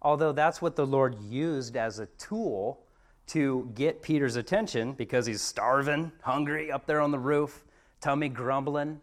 [0.03, 2.81] although that's what the Lord used as a tool
[3.29, 7.65] to get Peter's attention because he's starving, hungry up there on the roof,
[8.01, 9.01] tummy grumbling.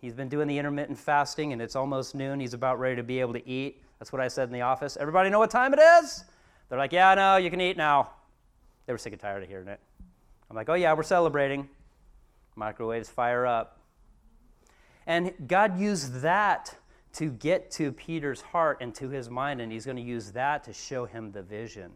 [0.00, 2.38] He's been doing the intermittent fasting and it's almost noon.
[2.38, 3.82] He's about ready to be able to eat.
[3.98, 4.96] That's what I said in the office.
[5.00, 6.24] Everybody know what time it is?
[6.68, 8.10] They're like, Yeah, no, you can eat now.
[8.86, 9.80] They were sick and tired of hearing it.
[10.48, 11.68] I'm like, oh, yeah, we're celebrating.
[12.56, 13.80] Microwaves fire up.
[15.06, 16.74] And God used that
[17.18, 20.62] to get to Peter's heart and to his mind, and he's going to use that
[20.64, 21.90] to show him the vision.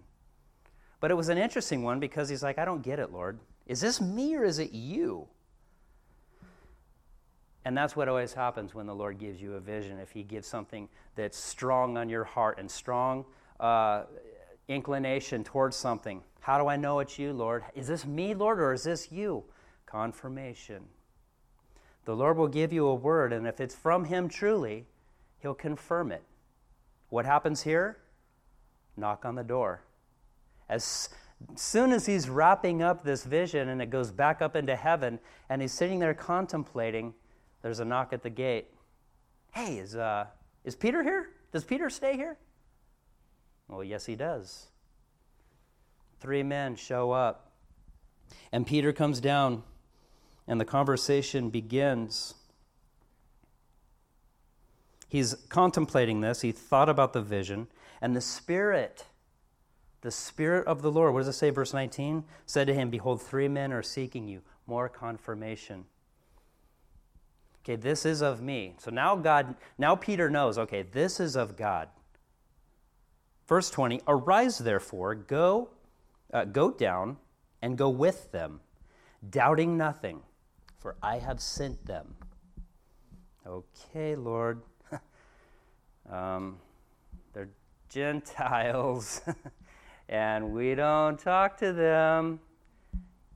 [0.98, 3.38] But it was an interesting one because he's like, I don't get it, Lord.
[3.66, 5.28] Is this me or is it you?
[7.64, 10.00] And that's what always happens when the Lord gives you a vision.
[10.00, 13.24] If He gives something that's strong on your heart and strong
[13.60, 14.02] uh,
[14.66, 17.62] inclination towards something, how do I know it's you, Lord?
[17.76, 19.44] Is this me, Lord, or is this you?
[19.86, 20.82] Confirmation.
[22.06, 24.86] The Lord will give you a word, and if it's from Him truly,
[25.42, 26.22] He'll confirm it.
[27.08, 27.98] What happens here?
[28.96, 29.82] Knock on the door.
[30.68, 31.08] As
[31.56, 35.60] soon as He's wrapping up this vision and it goes back up into heaven, and
[35.60, 37.12] He's sitting there contemplating,
[37.60, 38.68] there's a knock at the gate.
[39.50, 40.26] Hey, is, uh,
[40.64, 41.30] is Peter here?
[41.52, 42.38] Does Peter stay here?
[43.68, 44.68] Well, yes, he does.
[46.20, 47.50] Three men show up,
[48.52, 49.64] and Peter comes down,
[50.46, 52.34] and the conversation begins.
[55.12, 56.40] He's contemplating this.
[56.40, 57.66] He thought about the vision,
[58.00, 59.04] and the Spirit,
[60.00, 62.24] the Spirit of the Lord, what does it say, verse 19?
[62.46, 64.40] Said to him, Behold, three men are seeking you.
[64.66, 65.84] More confirmation.
[67.62, 68.74] Okay, this is of me.
[68.78, 71.90] So now God, now Peter knows, okay, this is of God.
[73.46, 75.68] Verse 20, arise therefore, go,
[76.32, 77.18] uh, go down
[77.60, 78.60] and go with them,
[79.28, 80.22] doubting nothing,
[80.78, 82.14] for I have sent them.
[83.46, 84.62] Okay, Lord.
[86.10, 86.58] Um,
[87.32, 87.48] they're
[87.88, 89.20] Gentiles,
[90.08, 92.40] and we don't talk to them.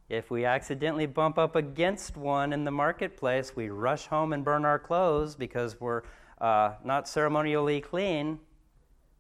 [0.09, 4.65] If we accidentally bump up against one in the marketplace, we rush home and burn
[4.65, 6.03] our clothes because we're
[6.41, 8.39] uh, not ceremonially clean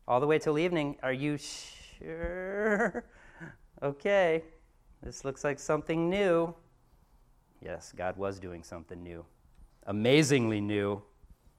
[0.06, 0.96] all the way till evening.
[1.02, 3.04] Are you sure?
[3.82, 4.44] okay,
[5.02, 6.54] this looks like something new.
[7.60, 9.24] Yes, God was doing something new,
[9.86, 11.02] amazingly new.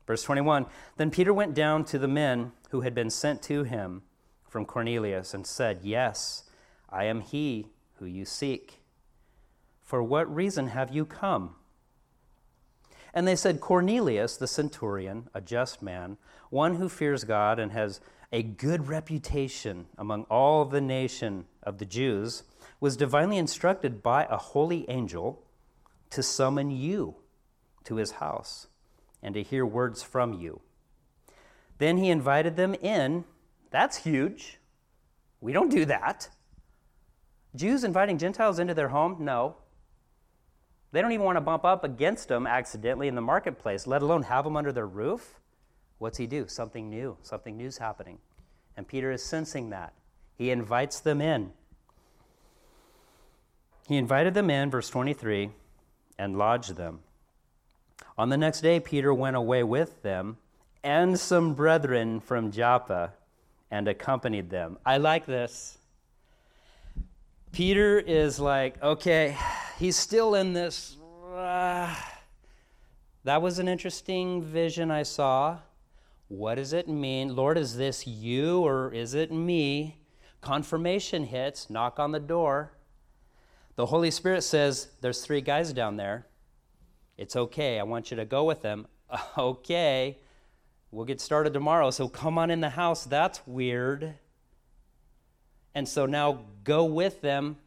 [0.07, 0.65] Verse 21
[0.95, 4.01] Then Peter went down to the men who had been sent to him
[4.47, 6.45] from Cornelius and said, Yes,
[6.89, 8.81] I am he who you seek.
[9.83, 11.55] For what reason have you come?
[13.13, 16.17] And they said, Cornelius, the centurion, a just man,
[16.49, 17.99] one who fears God and has
[18.31, 22.43] a good reputation among all the nation of the Jews,
[22.79, 25.43] was divinely instructed by a holy angel
[26.11, 27.15] to summon you
[27.85, 28.67] to his house
[29.27, 30.61] and to hear words from you.
[31.79, 33.25] Then he invited them in.
[33.71, 34.57] That's huge.
[35.41, 36.29] We don't do that.
[37.53, 39.17] Jews inviting Gentiles into their home?
[39.19, 39.57] No.
[40.93, 44.23] They don't even want to bump up against them accidentally in the marketplace, let alone
[44.23, 45.41] have them under their roof.
[45.97, 46.47] What's he do?
[46.47, 47.17] Something new.
[47.21, 48.19] Something new's happening.
[48.77, 49.93] And Peter is sensing that.
[50.35, 51.51] He invites them in.
[53.89, 55.49] He invited them in, verse 23,
[56.17, 57.01] and lodged them.
[58.17, 60.37] On the next day, Peter went away with them
[60.83, 63.13] and some brethren from Joppa
[63.69, 64.77] and accompanied them.
[64.85, 65.77] I like this.
[67.51, 69.37] Peter is like, okay,
[69.77, 70.97] he's still in this.
[71.35, 71.93] Uh,
[73.23, 75.59] that was an interesting vision I saw.
[76.27, 77.35] What does it mean?
[77.35, 79.99] Lord, is this you or is it me?
[80.41, 82.73] Confirmation hits, knock on the door.
[83.75, 86.25] The Holy Spirit says, There's three guys down there.
[87.17, 87.79] It's okay.
[87.79, 88.87] I want you to go with them.
[89.37, 90.17] Okay.
[90.91, 91.91] We'll get started tomorrow.
[91.91, 93.03] So come on in the house.
[93.03, 94.13] That's weird.
[95.75, 97.57] And so now go with them.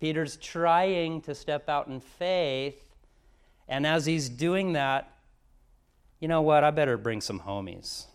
[0.00, 2.82] Peter's trying to step out in faith.
[3.68, 5.12] And as he's doing that,
[6.20, 6.64] you know what?
[6.64, 8.06] I better bring some homies.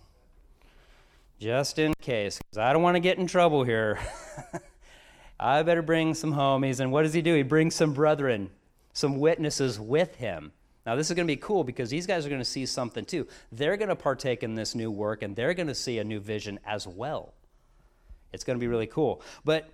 [1.40, 4.00] Just in case, because I don't want to get in trouble here.
[5.40, 6.80] I better bring some homies.
[6.80, 7.36] And what does he do?
[7.36, 8.50] He brings some brethren,
[8.98, 10.52] some witnesses with him.
[10.84, 13.06] Now, this is going to be cool because these guys are going to see something
[13.06, 13.28] too.
[13.52, 16.20] They're going to partake in this new work and they're going to see a new
[16.20, 17.36] vision as well.
[18.34, 19.22] It's going to be really cool.
[19.46, 19.70] But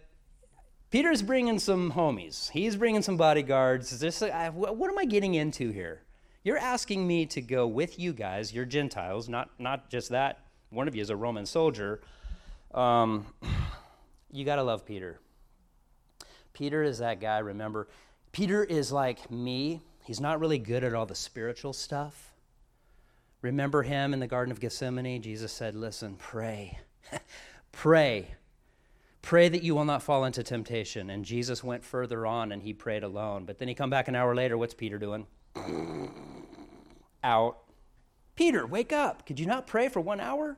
[0.91, 3.97] Peter's bringing some homies, he's bringing some bodyguards.
[3.97, 6.01] This, what am I getting into here?
[6.43, 10.39] You're asking me to go with you guys, you're Gentiles, not, not just that.
[10.69, 12.01] One of you is a Roman soldier.
[12.73, 13.25] Um,
[14.31, 15.21] you got to love Peter.
[16.51, 17.87] Peter is that guy, remember?
[18.33, 22.33] Peter is like me He's not really good at all the spiritual stuff.
[23.41, 25.21] Remember him in the Garden of Gethsemane?
[25.21, 26.79] Jesus said, Listen, pray.
[27.71, 28.35] pray.
[29.21, 31.09] Pray that you will not fall into temptation.
[31.09, 33.45] And Jesus went further on and he prayed alone.
[33.45, 34.57] But then he come back an hour later.
[34.57, 35.25] What's Peter doing?
[37.23, 37.59] Out.
[38.35, 39.25] Peter, wake up.
[39.25, 40.57] Could you not pray for one hour?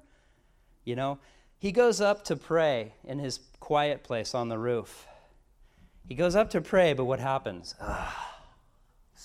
[0.83, 1.19] You know,
[1.59, 5.05] he goes up to pray in his quiet place on the roof.
[6.07, 7.75] He goes up to pray, but what happens?
[7.81, 8.25] Ah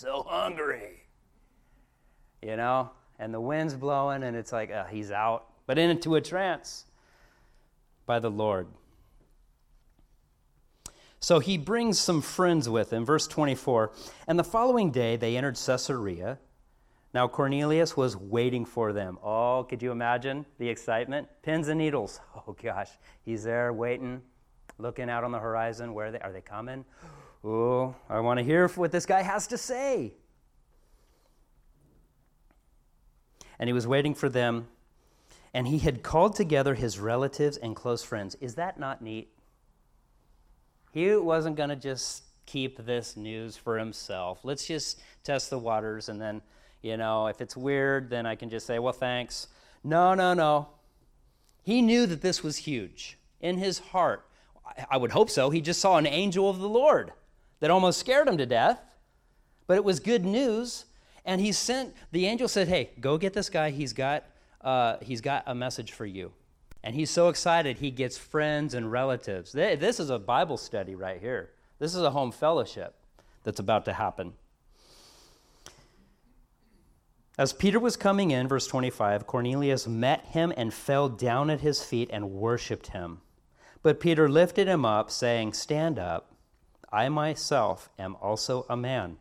[0.00, 1.02] so hungry.
[2.42, 2.90] You know?
[3.18, 6.86] And the wind's blowing, and it's like, uh, he's out, but into a trance
[8.06, 8.66] by the Lord.
[11.20, 13.04] So he brings some friends with him.
[13.04, 13.92] Verse 24.
[14.26, 16.38] And the following day they entered Caesarea.
[17.12, 19.18] Now Cornelius was waiting for them.
[19.22, 21.28] Oh, could you imagine the excitement?
[21.42, 22.20] Pins and needles.
[22.48, 22.88] Oh gosh,
[23.22, 24.22] he's there waiting,
[24.80, 25.94] looking out on the horizon.
[25.94, 26.20] Where are they?
[26.20, 26.84] Are they coming?
[27.44, 30.12] Oh, I want to hear what this guy has to say.
[33.58, 34.68] And he was waiting for them,
[35.52, 38.34] and he had called together his relatives and close friends.
[38.40, 39.28] Is that not neat?
[40.92, 44.40] He wasn't going to just keep this news for himself.
[44.42, 46.42] Let's just test the waters, and then,
[46.82, 49.48] you know, if it's weird, then I can just say, well, thanks.
[49.84, 50.68] No, no, no.
[51.62, 54.26] He knew that this was huge in his heart.
[54.90, 55.50] I would hope so.
[55.50, 57.12] He just saw an angel of the Lord
[57.60, 58.80] that almost scared him to death,
[59.66, 60.86] but it was good news.
[61.24, 63.70] And he sent, the angel said, Hey, go get this guy.
[63.70, 64.24] He's got,
[64.62, 66.32] uh, he's got a message for you.
[66.82, 69.52] And he's so excited, he gets friends and relatives.
[69.52, 71.50] This is a Bible study right here.
[71.78, 72.94] This is a home fellowship
[73.44, 74.32] that's about to happen.
[77.36, 81.82] As Peter was coming in, verse 25, Cornelius met him and fell down at his
[81.82, 83.20] feet and worshiped him.
[83.82, 86.32] But Peter lifted him up, saying, Stand up.
[86.92, 89.16] I myself am also a man.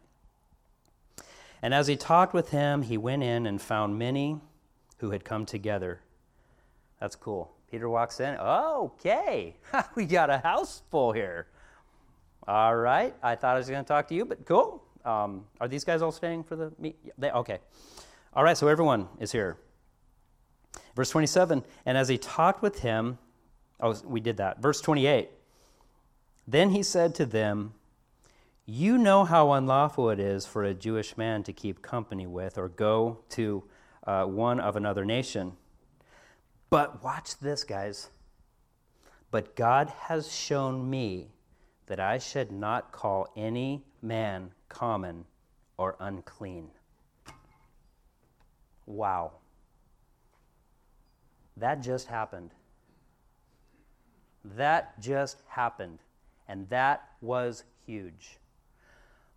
[1.62, 4.40] And as he talked with him, he went in and found many
[4.98, 6.02] who had come together.
[7.00, 7.52] That's cool.
[7.70, 8.36] Peter walks in.
[8.38, 9.56] Okay.
[9.96, 11.48] we got a house full here.
[12.48, 13.14] All right.
[13.22, 14.84] I thought I was going to talk to you, but cool.
[15.06, 16.98] Um, are these guys all staying for the meet?
[17.18, 17.60] They, okay.
[18.34, 19.58] All right, so everyone is here.
[20.96, 23.18] Verse 27 And as he talked with him,
[23.80, 24.62] oh, we did that.
[24.62, 25.30] Verse 28
[26.48, 27.74] Then he said to them,
[28.66, 32.70] You know how unlawful it is for a Jewish man to keep company with or
[32.70, 33.64] go to
[34.06, 35.54] uh, one of another nation.
[36.70, 38.10] But watch this, guys.
[39.32, 41.30] But God has shown me
[41.88, 45.26] that I should not call any man common
[45.78, 46.70] or unclean.
[48.86, 49.34] Wow.
[51.58, 52.52] That just happened.
[54.44, 56.00] That just happened.
[56.48, 58.38] And that was huge.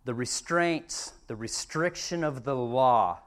[0.05, 3.19] The restraints, the restriction of the law,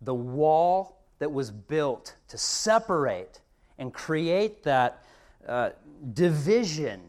[0.00, 3.40] the wall that was built to separate
[3.78, 5.02] and create that
[5.46, 5.70] uh,
[6.12, 7.00] division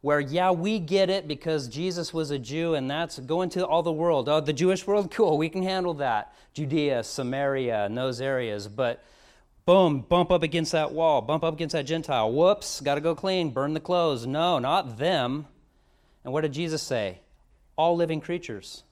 [0.00, 3.82] where, yeah, we get it because Jesus was a Jew and that's going to all
[3.82, 4.28] the world.
[4.28, 6.34] Oh, the Jewish world, cool, we can handle that.
[6.54, 8.66] Judea, Samaria, and those areas.
[8.66, 9.04] But
[9.64, 12.30] boom, bump up against that wall, bump up against that Gentile.
[12.32, 14.26] Whoops, got to go clean, burn the clothes.
[14.26, 15.46] No, not them.
[16.24, 17.20] And what did Jesus say?
[17.76, 18.82] All living creatures.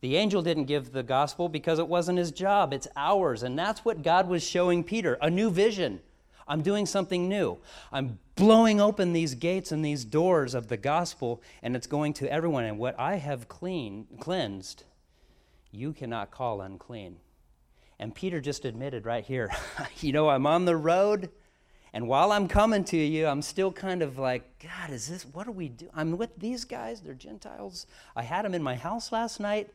[0.00, 3.42] The angel didn't give the gospel because it wasn't his job, it's ours.
[3.42, 6.00] And that's what God was showing Peter a new vision
[6.50, 7.58] I'm doing something new.
[7.92, 12.30] I'm blowing open these gates and these doors of the gospel, and it's going to
[12.30, 12.64] everyone.
[12.64, 14.82] And what I have clean, cleansed,
[15.70, 17.18] you cannot call unclean.
[18.00, 19.50] And Peter just admitted right here,
[20.00, 21.30] you know, I'm on the road,
[21.92, 25.44] and while I'm coming to you, I'm still kind of like, God, is this, what
[25.44, 25.88] do we do?
[25.94, 27.86] I'm with these guys, they're Gentiles.
[28.16, 29.70] I had them in my house last night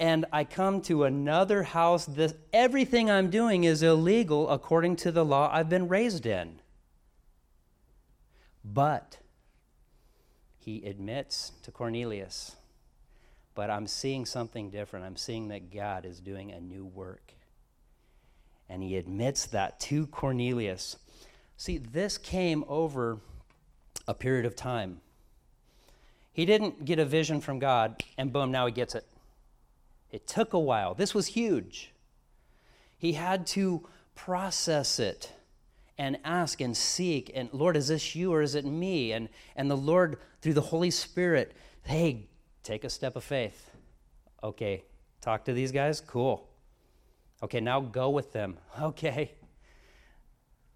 [0.00, 5.24] and I come to another house, this, everything I'm doing is illegal according to the
[5.26, 6.60] law I've been raised in.
[8.64, 9.18] But
[10.56, 12.56] he admits to Cornelius,
[13.54, 15.06] but I'm seeing something different.
[15.06, 17.32] I'm seeing that God is doing a new work.
[18.68, 20.96] And he admits that to Cornelius.
[21.56, 23.18] See, this came over
[24.06, 25.00] a period of time.
[26.32, 29.04] He didn't get a vision from God, and boom, now he gets it.
[30.10, 30.94] It took a while.
[30.94, 31.92] This was huge.
[32.96, 35.32] He had to process it
[36.00, 39.70] and ask and seek and lord is this you or is it me and and
[39.70, 42.26] the lord through the holy spirit hey
[42.62, 43.70] take a step of faith
[44.42, 44.84] okay
[45.20, 46.48] talk to these guys cool
[47.42, 49.32] okay now go with them okay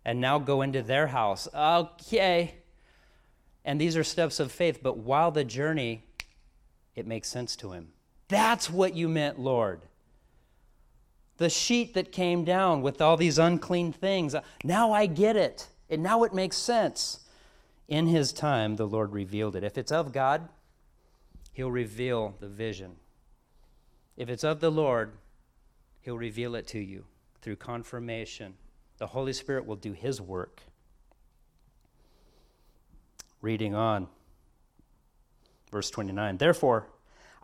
[0.04, 2.54] and now go into their house okay
[3.64, 6.04] and these are steps of faith but while the journey
[6.94, 7.88] it makes sense to him
[8.28, 9.82] that's what you meant, Lord.
[11.36, 14.34] The sheet that came down with all these unclean things.
[14.62, 15.68] Now I get it.
[15.90, 17.20] And now it makes sense.
[17.86, 19.64] In his time, the Lord revealed it.
[19.64, 20.48] If it's of God,
[21.54, 22.96] he'll reveal the vision.
[24.16, 25.12] If it's of the Lord,
[26.02, 27.04] he'll reveal it to you
[27.40, 28.54] through confirmation.
[28.98, 30.62] The Holy Spirit will do his work.
[33.40, 34.08] Reading on,
[35.70, 36.36] verse 29.
[36.38, 36.86] Therefore,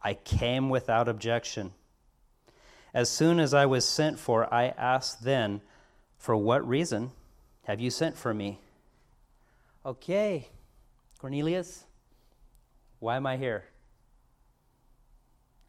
[0.02, 1.72] I came without objection.
[2.92, 5.60] As soon as I was sent for, I asked then,
[6.18, 7.10] For what reason
[7.64, 8.58] have you sent for me?
[9.84, 10.48] Okay,
[11.18, 11.84] Cornelius,
[12.98, 13.64] why am I here?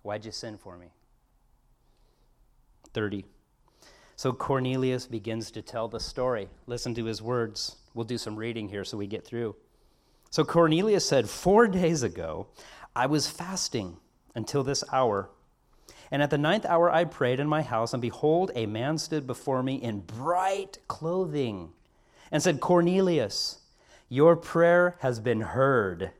[0.03, 0.87] Why'd you send for me?
[2.93, 3.25] 30.
[4.15, 6.49] So Cornelius begins to tell the story.
[6.67, 7.77] Listen to his words.
[7.93, 9.55] We'll do some reading here so we get through.
[10.29, 12.47] So Cornelius said, Four days ago,
[12.95, 13.97] I was fasting
[14.35, 15.29] until this hour.
[16.11, 19.25] And at the ninth hour I prayed in my house, and behold, a man stood
[19.25, 21.71] before me in bright clothing
[22.31, 23.59] and said, Cornelius,
[24.09, 26.11] your prayer has been heard,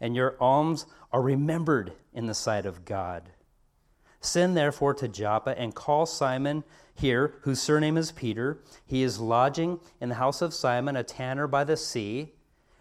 [0.00, 3.30] and your alms are remembered in the sight of God.
[4.20, 8.58] Send therefore to Joppa and call Simon, here, whose surname is Peter.
[8.86, 12.32] He is lodging in the house of Simon, a tanner by the sea.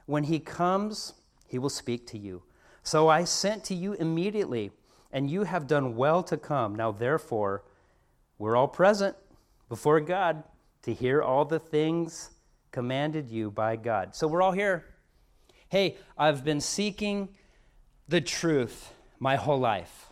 [0.05, 1.13] When he comes,
[1.47, 2.43] he will speak to you.
[2.81, 4.71] So I sent to you immediately,
[5.11, 6.75] and you have done well to come.
[6.75, 7.63] Now, therefore,
[8.37, 9.15] we're all present
[9.69, 10.43] before God
[10.83, 12.31] to hear all the things
[12.71, 14.15] commanded you by God.
[14.15, 14.85] So we're all here.
[15.69, 17.29] Hey, I've been seeking
[18.07, 20.07] the truth my whole life,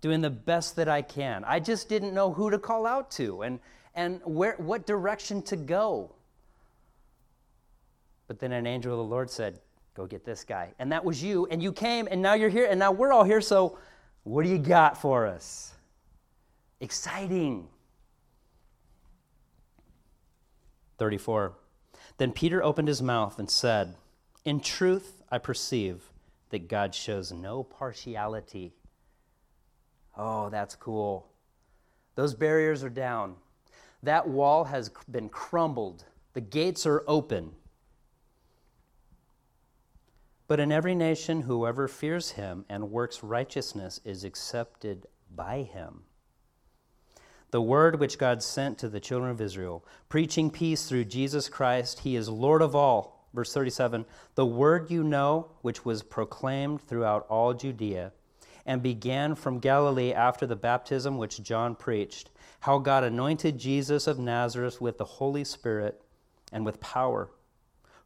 [0.00, 1.44] doing the best that I can.
[1.44, 3.58] I just didn't know who to call out to and,
[3.94, 6.12] and where, what direction to go.
[8.28, 9.60] But then an angel of the Lord said,
[9.94, 10.72] Go get this guy.
[10.78, 11.46] And that was you.
[11.50, 13.40] And you came, and now you're here, and now we're all here.
[13.40, 13.76] So,
[14.22, 15.74] what do you got for us?
[16.80, 17.68] Exciting.
[20.98, 21.52] 34.
[22.18, 23.96] Then Peter opened his mouth and said,
[24.44, 26.10] In truth, I perceive
[26.50, 28.72] that God shows no partiality.
[30.16, 31.26] Oh, that's cool.
[32.14, 33.36] Those barriers are down.
[34.02, 36.04] That wall has been crumbled.
[36.32, 37.52] The gates are open.
[40.48, 46.02] But in every nation, whoever fears him and works righteousness is accepted by him.
[47.52, 52.00] The word which God sent to the children of Israel, preaching peace through Jesus Christ,
[52.00, 53.19] he is Lord of all.
[53.32, 54.04] Verse 37
[54.34, 58.12] The word you know, which was proclaimed throughout all Judea,
[58.66, 64.18] and began from Galilee after the baptism which John preached, how God anointed Jesus of
[64.18, 66.02] Nazareth with the Holy Spirit
[66.52, 67.30] and with power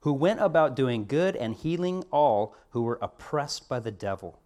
[0.04, 4.38] who went about doing good and healing all who were oppressed by the devil,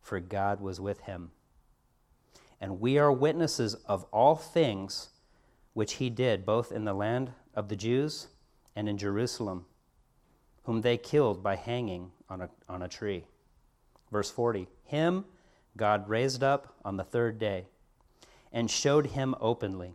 [0.00, 1.32] for God was with him.
[2.60, 5.08] And we are witnesses of all things
[5.72, 8.28] which he did, both in the land of the Jews
[8.76, 9.66] and in Jerusalem,
[10.64, 13.24] whom they killed by hanging on a, on a tree.
[14.10, 15.24] Verse 40 Him
[15.76, 17.66] God raised up on the third day
[18.52, 19.94] and showed him openly,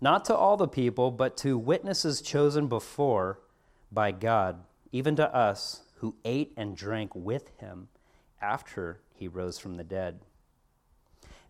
[0.00, 3.40] not to all the people, but to witnesses chosen before
[3.90, 7.88] by God, even to us who ate and drank with him
[8.40, 10.20] after he rose from the dead.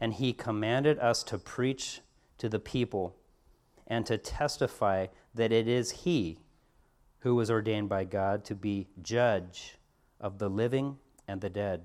[0.01, 2.01] And he commanded us to preach
[2.39, 3.17] to the people
[3.87, 6.39] and to testify that it is he
[7.27, 9.75] who was ordained by God to be judge
[10.21, 10.97] of the living
[11.27, 11.83] and the dead.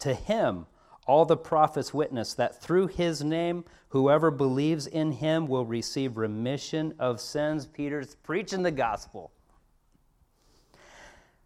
[0.00, 0.66] To him,
[1.06, 6.96] all the prophets witness that through his name, whoever believes in him will receive remission
[6.98, 7.64] of sins.
[7.64, 9.30] Peter's preaching the gospel.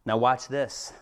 [0.06, 0.94] Now, watch this.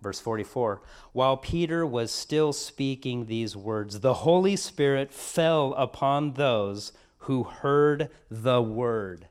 [0.00, 0.80] Verse 44
[1.12, 8.08] While Peter was still speaking these words, the Holy Spirit fell upon those who heard
[8.30, 9.28] the word.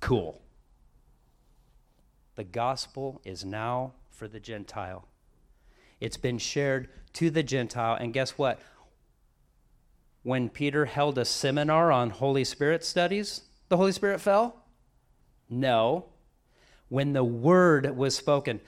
[0.00, 0.42] Cool.
[2.38, 5.08] The gospel is now for the Gentile.
[5.98, 7.96] It's been shared to the Gentile.
[7.96, 8.60] And guess what?
[10.22, 14.54] When Peter held a seminar on Holy Spirit studies, the Holy Spirit fell?
[15.50, 16.10] No
[16.88, 18.60] when the word was spoken.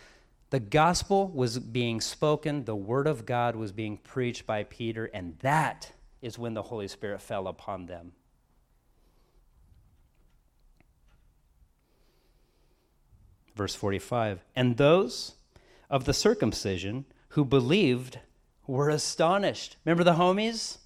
[0.51, 5.39] The gospel was being spoken, the word of God was being preached by Peter, and
[5.43, 8.15] that is when the Holy Spirit fell upon them.
[13.61, 15.35] Verse 45 And those
[15.91, 18.19] of the circumcision who believed
[18.67, 19.77] were astonished.
[19.85, 20.79] Remember the homies?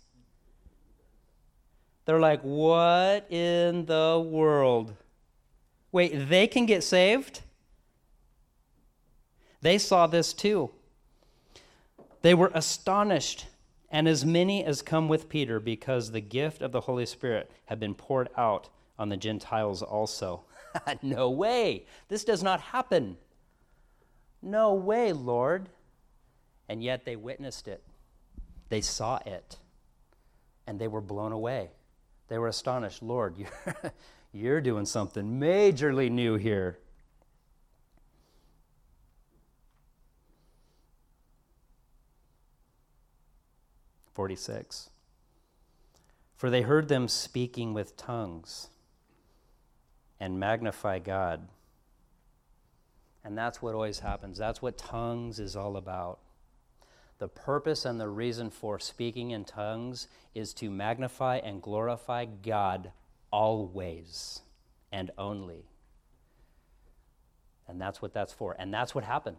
[2.04, 4.96] They're like, What in the world?
[5.92, 7.42] Wait, they can get saved?
[9.60, 10.72] They saw this too.
[12.22, 13.46] They were astonished,
[13.88, 17.78] and as many as come with Peter, because the gift of the Holy Spirit had
[17.78, 18.68] been poured out
[18.98, 20.42] on the Gentiles also.
[21.02, 21.86] no way.
[22.08, 23.16] This does not happen.
[24.42, 25.68] No way, Lord.
[26.68, 27.82] And yet they witnessed it,
[28.70, 29.58] they saw it,
[30.66, 31.70] and they were blown away.
[32.28, 33.02] They were astonished.
[33.02, 33.92] Lord, you're,
[34.32, 36.78] you're doing something majorly new here.
[44.14, 44.90] Forty-six.
[46.34, 48.68] For they heard them speaking with tongues
[50.20, 51.48] and magnify God.
[53.24, 54.36] And that's what always happens.
[54.36, 56.18] That's what tongues is all about.
[57.18, 62.92] The purpose and the reason for speaking in tongues is to magnify and glorify God
[63.30, 64.42] always
[64.92, 65.64] and only.
[67.66, 68.54] And that's what that's for.
[68.58, 69.36] And that's what happened.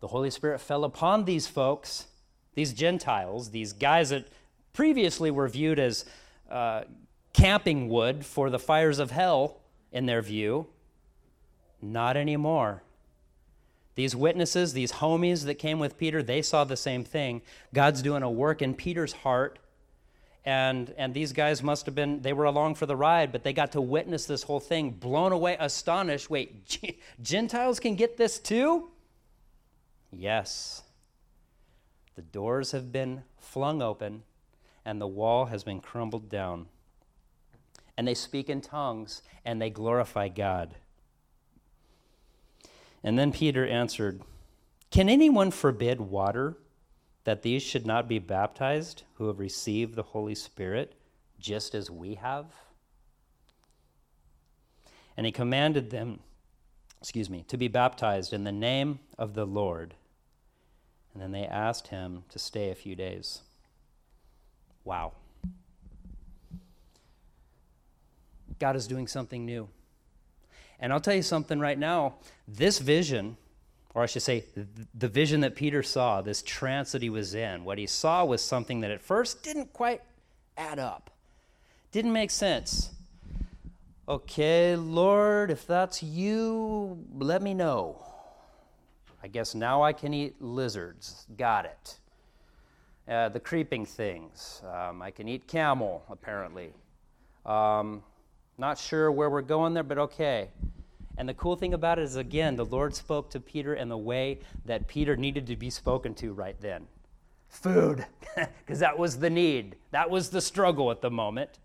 [0.00, 2.06] The Holy Spirit fell upon these folks,
[2.54, 4.28] these Gentiles, these guys that
[4.72, 6.04] previously were viewed as
[6.50, 6.82] uh,
[7.32, 9.60] camping wood for the fires of hell
[9.92, 10.66] in their view.
[11.80, 12.82] Not anymore.
[13.94, 17.42] These witnesses, these homies that came with Peter, they saw the same thing.
[17.72, 19.58] God's doing a work in Peter's heart
[20.46, 23.52] and and these guys must have been they were along for the ride but they
[23.52, 26.78] got to witness this whole thing blown away astonished wait
[27.20, 28.88] gentiles can get this too
[30.12, 30.84] yes
[32.14, 34.22] the doors have been flung open
[34.84, 36.66] and the wall has been crumbled down
[37.96, 40.74] and they speak in tongues and they glorify god
[43.02, 44.20] and then peter answered
[44.90, 46.56] can anyone forbid water
[47.24, 50.94] that these should not be baptized who have received the Holy Spirit
[51.38, 52.46] just as we have?
[55.16, 56.20] And he commanded them,
[57.00, 59.94] excuse me, to be baptized in the name of the Lord.
[61.12, 63.40] And then they asked him to stay a few days.
[64.84, 65.12] Wow.
[68.58, 69.68] God is doing something new.
[70.78, 73.36] And I'll tell you something right now this vision
[73.96, 74.44] or I should say,
[74.94, 78.42] the vision that Peter saw, this trance that he was in, what he saw was
[78.42, 80.02] something that at first didn't quite
[80.58, 81.10] add up,
[81.92, 82.90] didn't make sense.
[84.06, 88.04] Okay, Lord, if that's you, let me know.
[89.22, 91.26] I guess now I can eat lizards.
[91.38, 91.98] Got it.
[93.08, 94.60] Uh, the creeping things.
[94.70, 96.74] Um, I can eat camel, apparently.
[97.46, 98.02] Um,
[98.58, 100.50] not sure where we're going there, but okay.
[101.18, 103.98] And the cool thing about it is, again, the Lord spoke to Peter in the
[103.98, 106.86] way that Peter needed to be spoken to right then
[107.48, 108.04] food,
[108.58, 111.58] because that was the need, that was the struggle at the moment.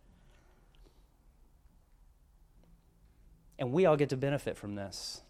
[3.60, 5.22] And we all get to benefit from this.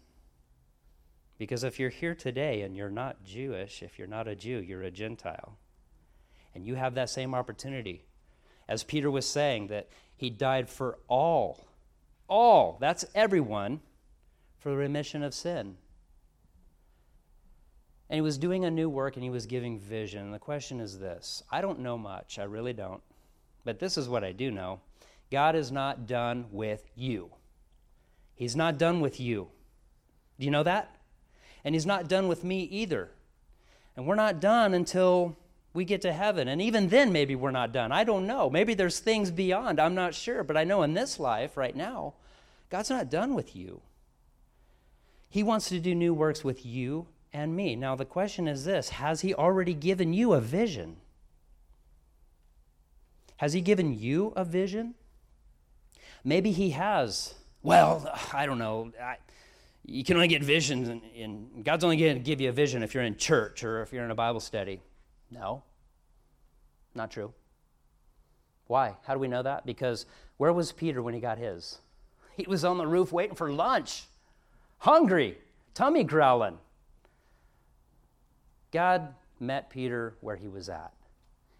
[1.38, 4.82] Because if you're here today and you're not Jewish, if you're not a Jew, you're
[4.82, 5.58] a Gentile.
[6.54, 8.04] And you have that same opportunity.
[8.68, 11.66] As Peter was saying, that he died for all.
[12.28, 12.78] All.
[12.80, 13.80] That's everyone
[14.58, 15.76] for the remission of sin.
[18.08, 20.22] And he was doing a new work and he was giving vision.
[20.22, 23.02] And the question is this I don't know much, I really don't.
[23.64, 24.80] But this is what I do know
[25.30, 27.30] God is not done with you.
[28.34, 29.48] He's not done with you.
[30.38, 30.94] Do you know that?
[31.64, 33.10] And he's not done with me either.
[33.96, 35.36] And we're not done until
[35.74, 36.48] we get to heaven.
[36.48, 37.92] And even then, maybe we're not done.
[37.92, 38.50] I don't know.
[38.50, 39.80] Maybe there's things beyond.
[39.80, 40.44] I'm not sure.
[40.44, 42.14] But I know in this life, right now,
[42.68, 43.80] God's not done with you.
[45.28, 47.74] He wants to do new works with you and me.
[47.74, 50.96] Now, the question is this Has He already given you a vision?
[53.38, 54.94] Has He given you a vision?
[56.22, 57.34] Maybe He has.
[57.62, 58.92] Well, I don't know.
[59.02, 59.16] I,
[59.84, 62.94] you can only get visions, in God's only going to give you a vision if
[62.94, 64.80] you're in church or if you're in a Bible study.
[65.32, 65.62] No,
[66.94, 67.32] not true.
[68.66, 68.96] Why?
[69.06, 69.66] How do we know that?
[69.66, 70.06] Because
[70.36, 71.78] where was Peter when he got his?
[72.34, 74.04] He was on the roof waiting for lunch
[74.78, 75.38] hungry,
[75.74, 76.58] tummy growling.
[78.72, 80.92] God met Peter where he was at.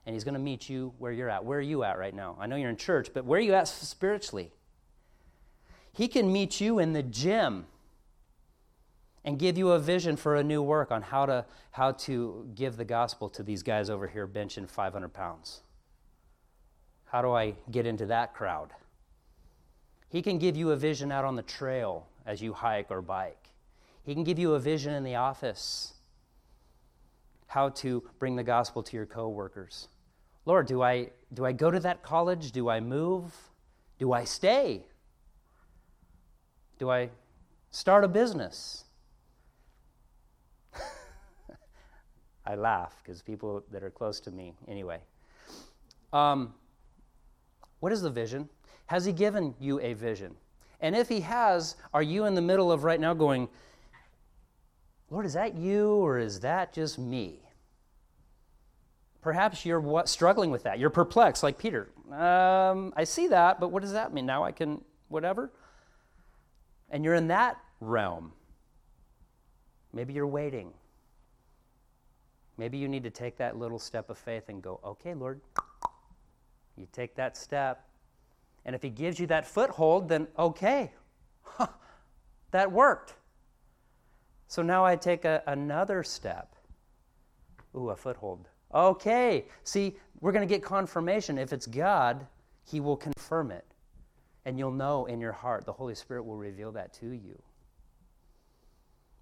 [0.04, 1.44] And he's going to meet you where you're at.
[1.44, 2.36] Where are you at right now?
[2.40, 4.50] I know you're in church, but where are you at spiritually?
[5.92, 7.66] He can meet you in the gym
[9.24, 12.76] and give you a vision for a new work on how to, how to give
[12.76, 15.60] the gospel to these guys over here benching 500 pounds.
[17.06, 18.70] How do I get into that crowd?
[20.08, 23.50] He can give you a vision out on the trail as you hike or bike.
[24.02, 25.94] He can give you a vision in the office
[27.46, 29.88] how to bring the gospel to your coworkers.
[30.46, 32.50] Lord, do I do I go to that college?
[32.50, 33.34] Do I move?
[33.98, 34.86] Do I stay?
[36.78, 37.10] Do I
[37.70, 38.84] start a business?
[42.44, 45.00] I laugh because people that are close to me, anyway.
[46.12, 46.54] Um,
[47.80, 48.48] what is the vision?
[48.86, 50.34] Has He given you a vision?
[50.80, 53.48] And if He has, are you in the middle of right now going,
[55.10, 57.40] Lord, is that you or is that just me?
[59.20, 60.80] Perhaps you're what, struggling with that.
[60.80, 61.90] You're perplexed, like Peter.
[62.10, 64.26] Um, I see that, but what does that mean?
[64.26, 65.52] Now I can, whatever?
[66.90, 68.32] And you're in that realm.
[69.92, 70.72] Maybe you're waiting.
[72.58, 75.40] Maybe you need to take that little step of faith and go, okay, Lord.
[76.76, 77.86] You take that step,
[78.64, 80.92] and if he gives you that foothold, then okay,
[81.42, 81.66] huh,
[82.50, 83.14] that worked.
[84.48, 86.54] So now I take a, another step.
[87.76, 88.48] Ooh, a foothold.
[88.74, 91.38] Okay, see, we're going to get confirmation.
[91.38, 92.26] If it's God,
[92.64, 93.64] he will confirm it.
[94.44, 97.40] And you'll know in your heart, the Holy Spirit will reveal that to you.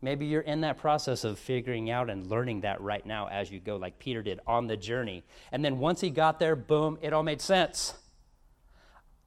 [0.02, 3.60] Maybe you're in that process of figuring out and learning that right now as you
[3.60, 5.22] go, like Peter did on the journey.
[5.52, 7.94] And then once he got there, boom, it all made sense.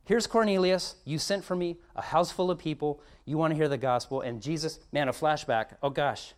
[0.05, 0.95] Here's Cornelius.
[1.05, 3.01] You sent for me a house full of people.
[3.26, 4.21] You want to hear the gospel.
[4.21, 5.78] And Jesus, man, a flashback.
[5.84, 6.34] Oh gosh.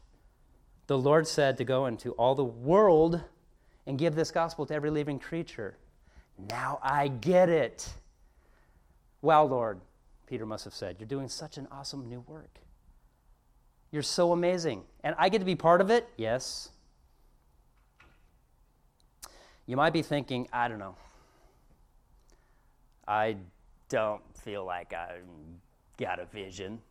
[0.88, 3.22] The Lord said to go into all the world
[3.88, 5.78] and give this gospel to every living creature.
[6.38, 7.92] Now I get it.
[9.22, 9.80] Well, Lord,
[10.28, 12.60] Peter must have said, You're doing such an awesome new work.
[13.96, 14.84] You're so amazing.
[15.06, 16.10] And I get to be part of it?
[16.18, 16.68] Yes.
[19.66, 20.98] You might be thinking, I don't know.
[23.08, 23.38] I
[23.88, 25.20] don't feel like I
[25.98, 26.82] got a vision.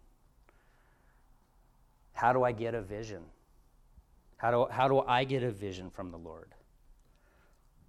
[2.14, 3.20] How do I get a vision?
[4.38, 6.55] How do, how do I get a vision from the Lord?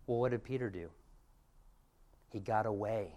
[0.08, 0.90] Well, what did Peter do?
[2.34, 3.14] He got away.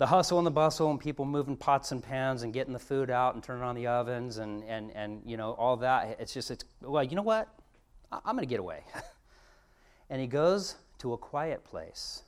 [0.00, 3.10] The hustle and the bustle and people moving pots and pans and getting the food
[3.10, 6.16] out and turning on the ovens and, and, and you know, all that.
[6.18, 7.48] It's just, it's, well, you know what?
[8.10, 8.82] I'm going to get away.
[10.08, 12.22] and he goes to a quiet place.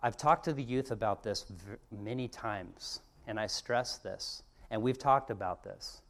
[0.00, 4.80] I've talked to the youth about this v- many times, and I stress this, and
[4.80, 6.02] we've talked about this.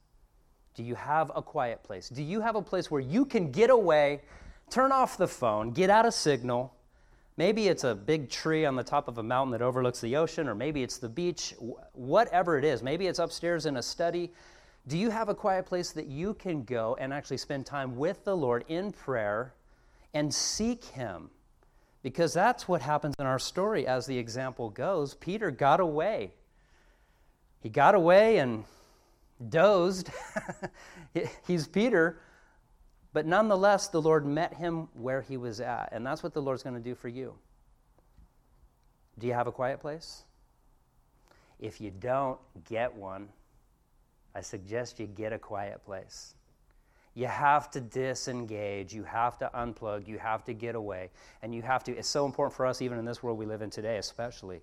[0.74, 2.10] Do you have a quiet place?
[2.10, 4.20] Do you have a place where you can get away,
[4.68, 6.74] turn off the phone, get out a signal?
[7.40, 10.46] Maybe it's a big tree on the top of a mountain that overlooks the ocean,
[10.46, 11.54] or maybe it's the beach,
[11.94, 12.82] whatever it is.
[12.82, 14.30] Maybe it's upstairs in a study.
[14.88, 18.26] Do you have a quiet place that you can go and actually spend time with
[18.26, 19.54] the Lord in prayer
[20.12, 21.30] and seek Him?
[22.02, 25.14] Because that's what happens in our story as the example goes.
[25.14, 26.34] Peter got away.
[27.62, 28.64] He got away and
[29.48, 30.10] dozed.
[31.46, 32.18] He's Peter.
[33.12, 35.88] But nonetheless, the Lord met him where he was at.
[35.92, 37.34] And that's what the Lord's going to do for you.
[39.18, 40.22] Do you have a quiet place?
[41.58, 42.38] If you don't
[42.68, 43.28] get one,
[44.34, 46.34] I suggest you get a quiet place.
[47.14, 48.94] You have to disengage.
[48.94, 50.06] You have to unplug.
[50.06, 51.10] You have to get away.
[51.42, 53.62] And you have to, it's so important for us, even in this world we live
[53.62, 54.60] in today, especially.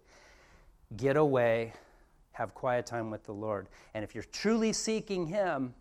[0.96, 1.74] Get away,
[2.32, 3.68] have quiet time with the Lord.
[3.94, 5.74] And if you're truly seeking Him,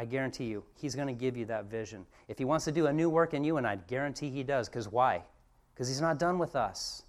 [0.00, 2.06] I guarantee you, He's going to give you that vision.
[2.26, 4.66] If He wants to do a new work in you, and I guarantee He does,
[4.66, 5.22] because why?
[5.74, 7.02] Because He's not done with us.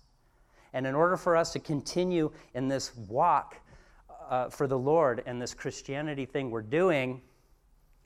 [0.73, 3.55] And in order for us to continue in this walk
[4.29, 7.21] uh, for the Lord and this Christianity thing we're doing,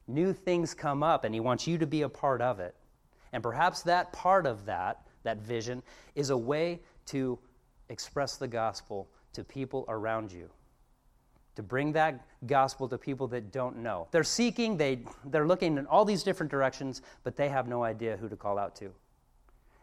[0.08, 2.76] new things come up, and He wants you to be a part of it.
[3.34, 5.82] And perhaps that part of that, that vision,
[6.14, 7.40] is a way to
[7.90, 10.48] express the gospel to people around you.
[11.56, 14.08] To bring that gospel to people that don't know.
[14.12, 18.18] They're seeking, they, they're looking in all these different directions, but they have no idea
[18.18, 18.92] who to call out to.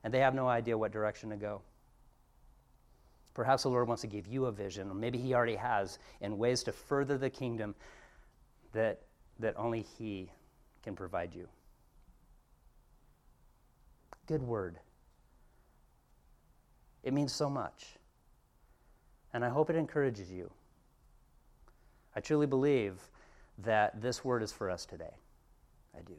[0.04, 1.62] And they have no idea what direction to go.
[3.34, 6.36] Perhaps the Lord wants to give you a vision, or maybe He already has, in
[6.36, 7.74] ways to further the kingdom
[8.72, 9.00] that,
[9.38, 10.30] that only He
[10.82, 11.48] can provide you.
[14.26, 14.78] Good word.
[17.02, 17.96] It means so much
[19.32, 20.50] and I hope it encourages you.
[22.14, 23.08] I truly believe
[23.58, 25.14] that this word is for us today.
[25.96, 26.16] I do.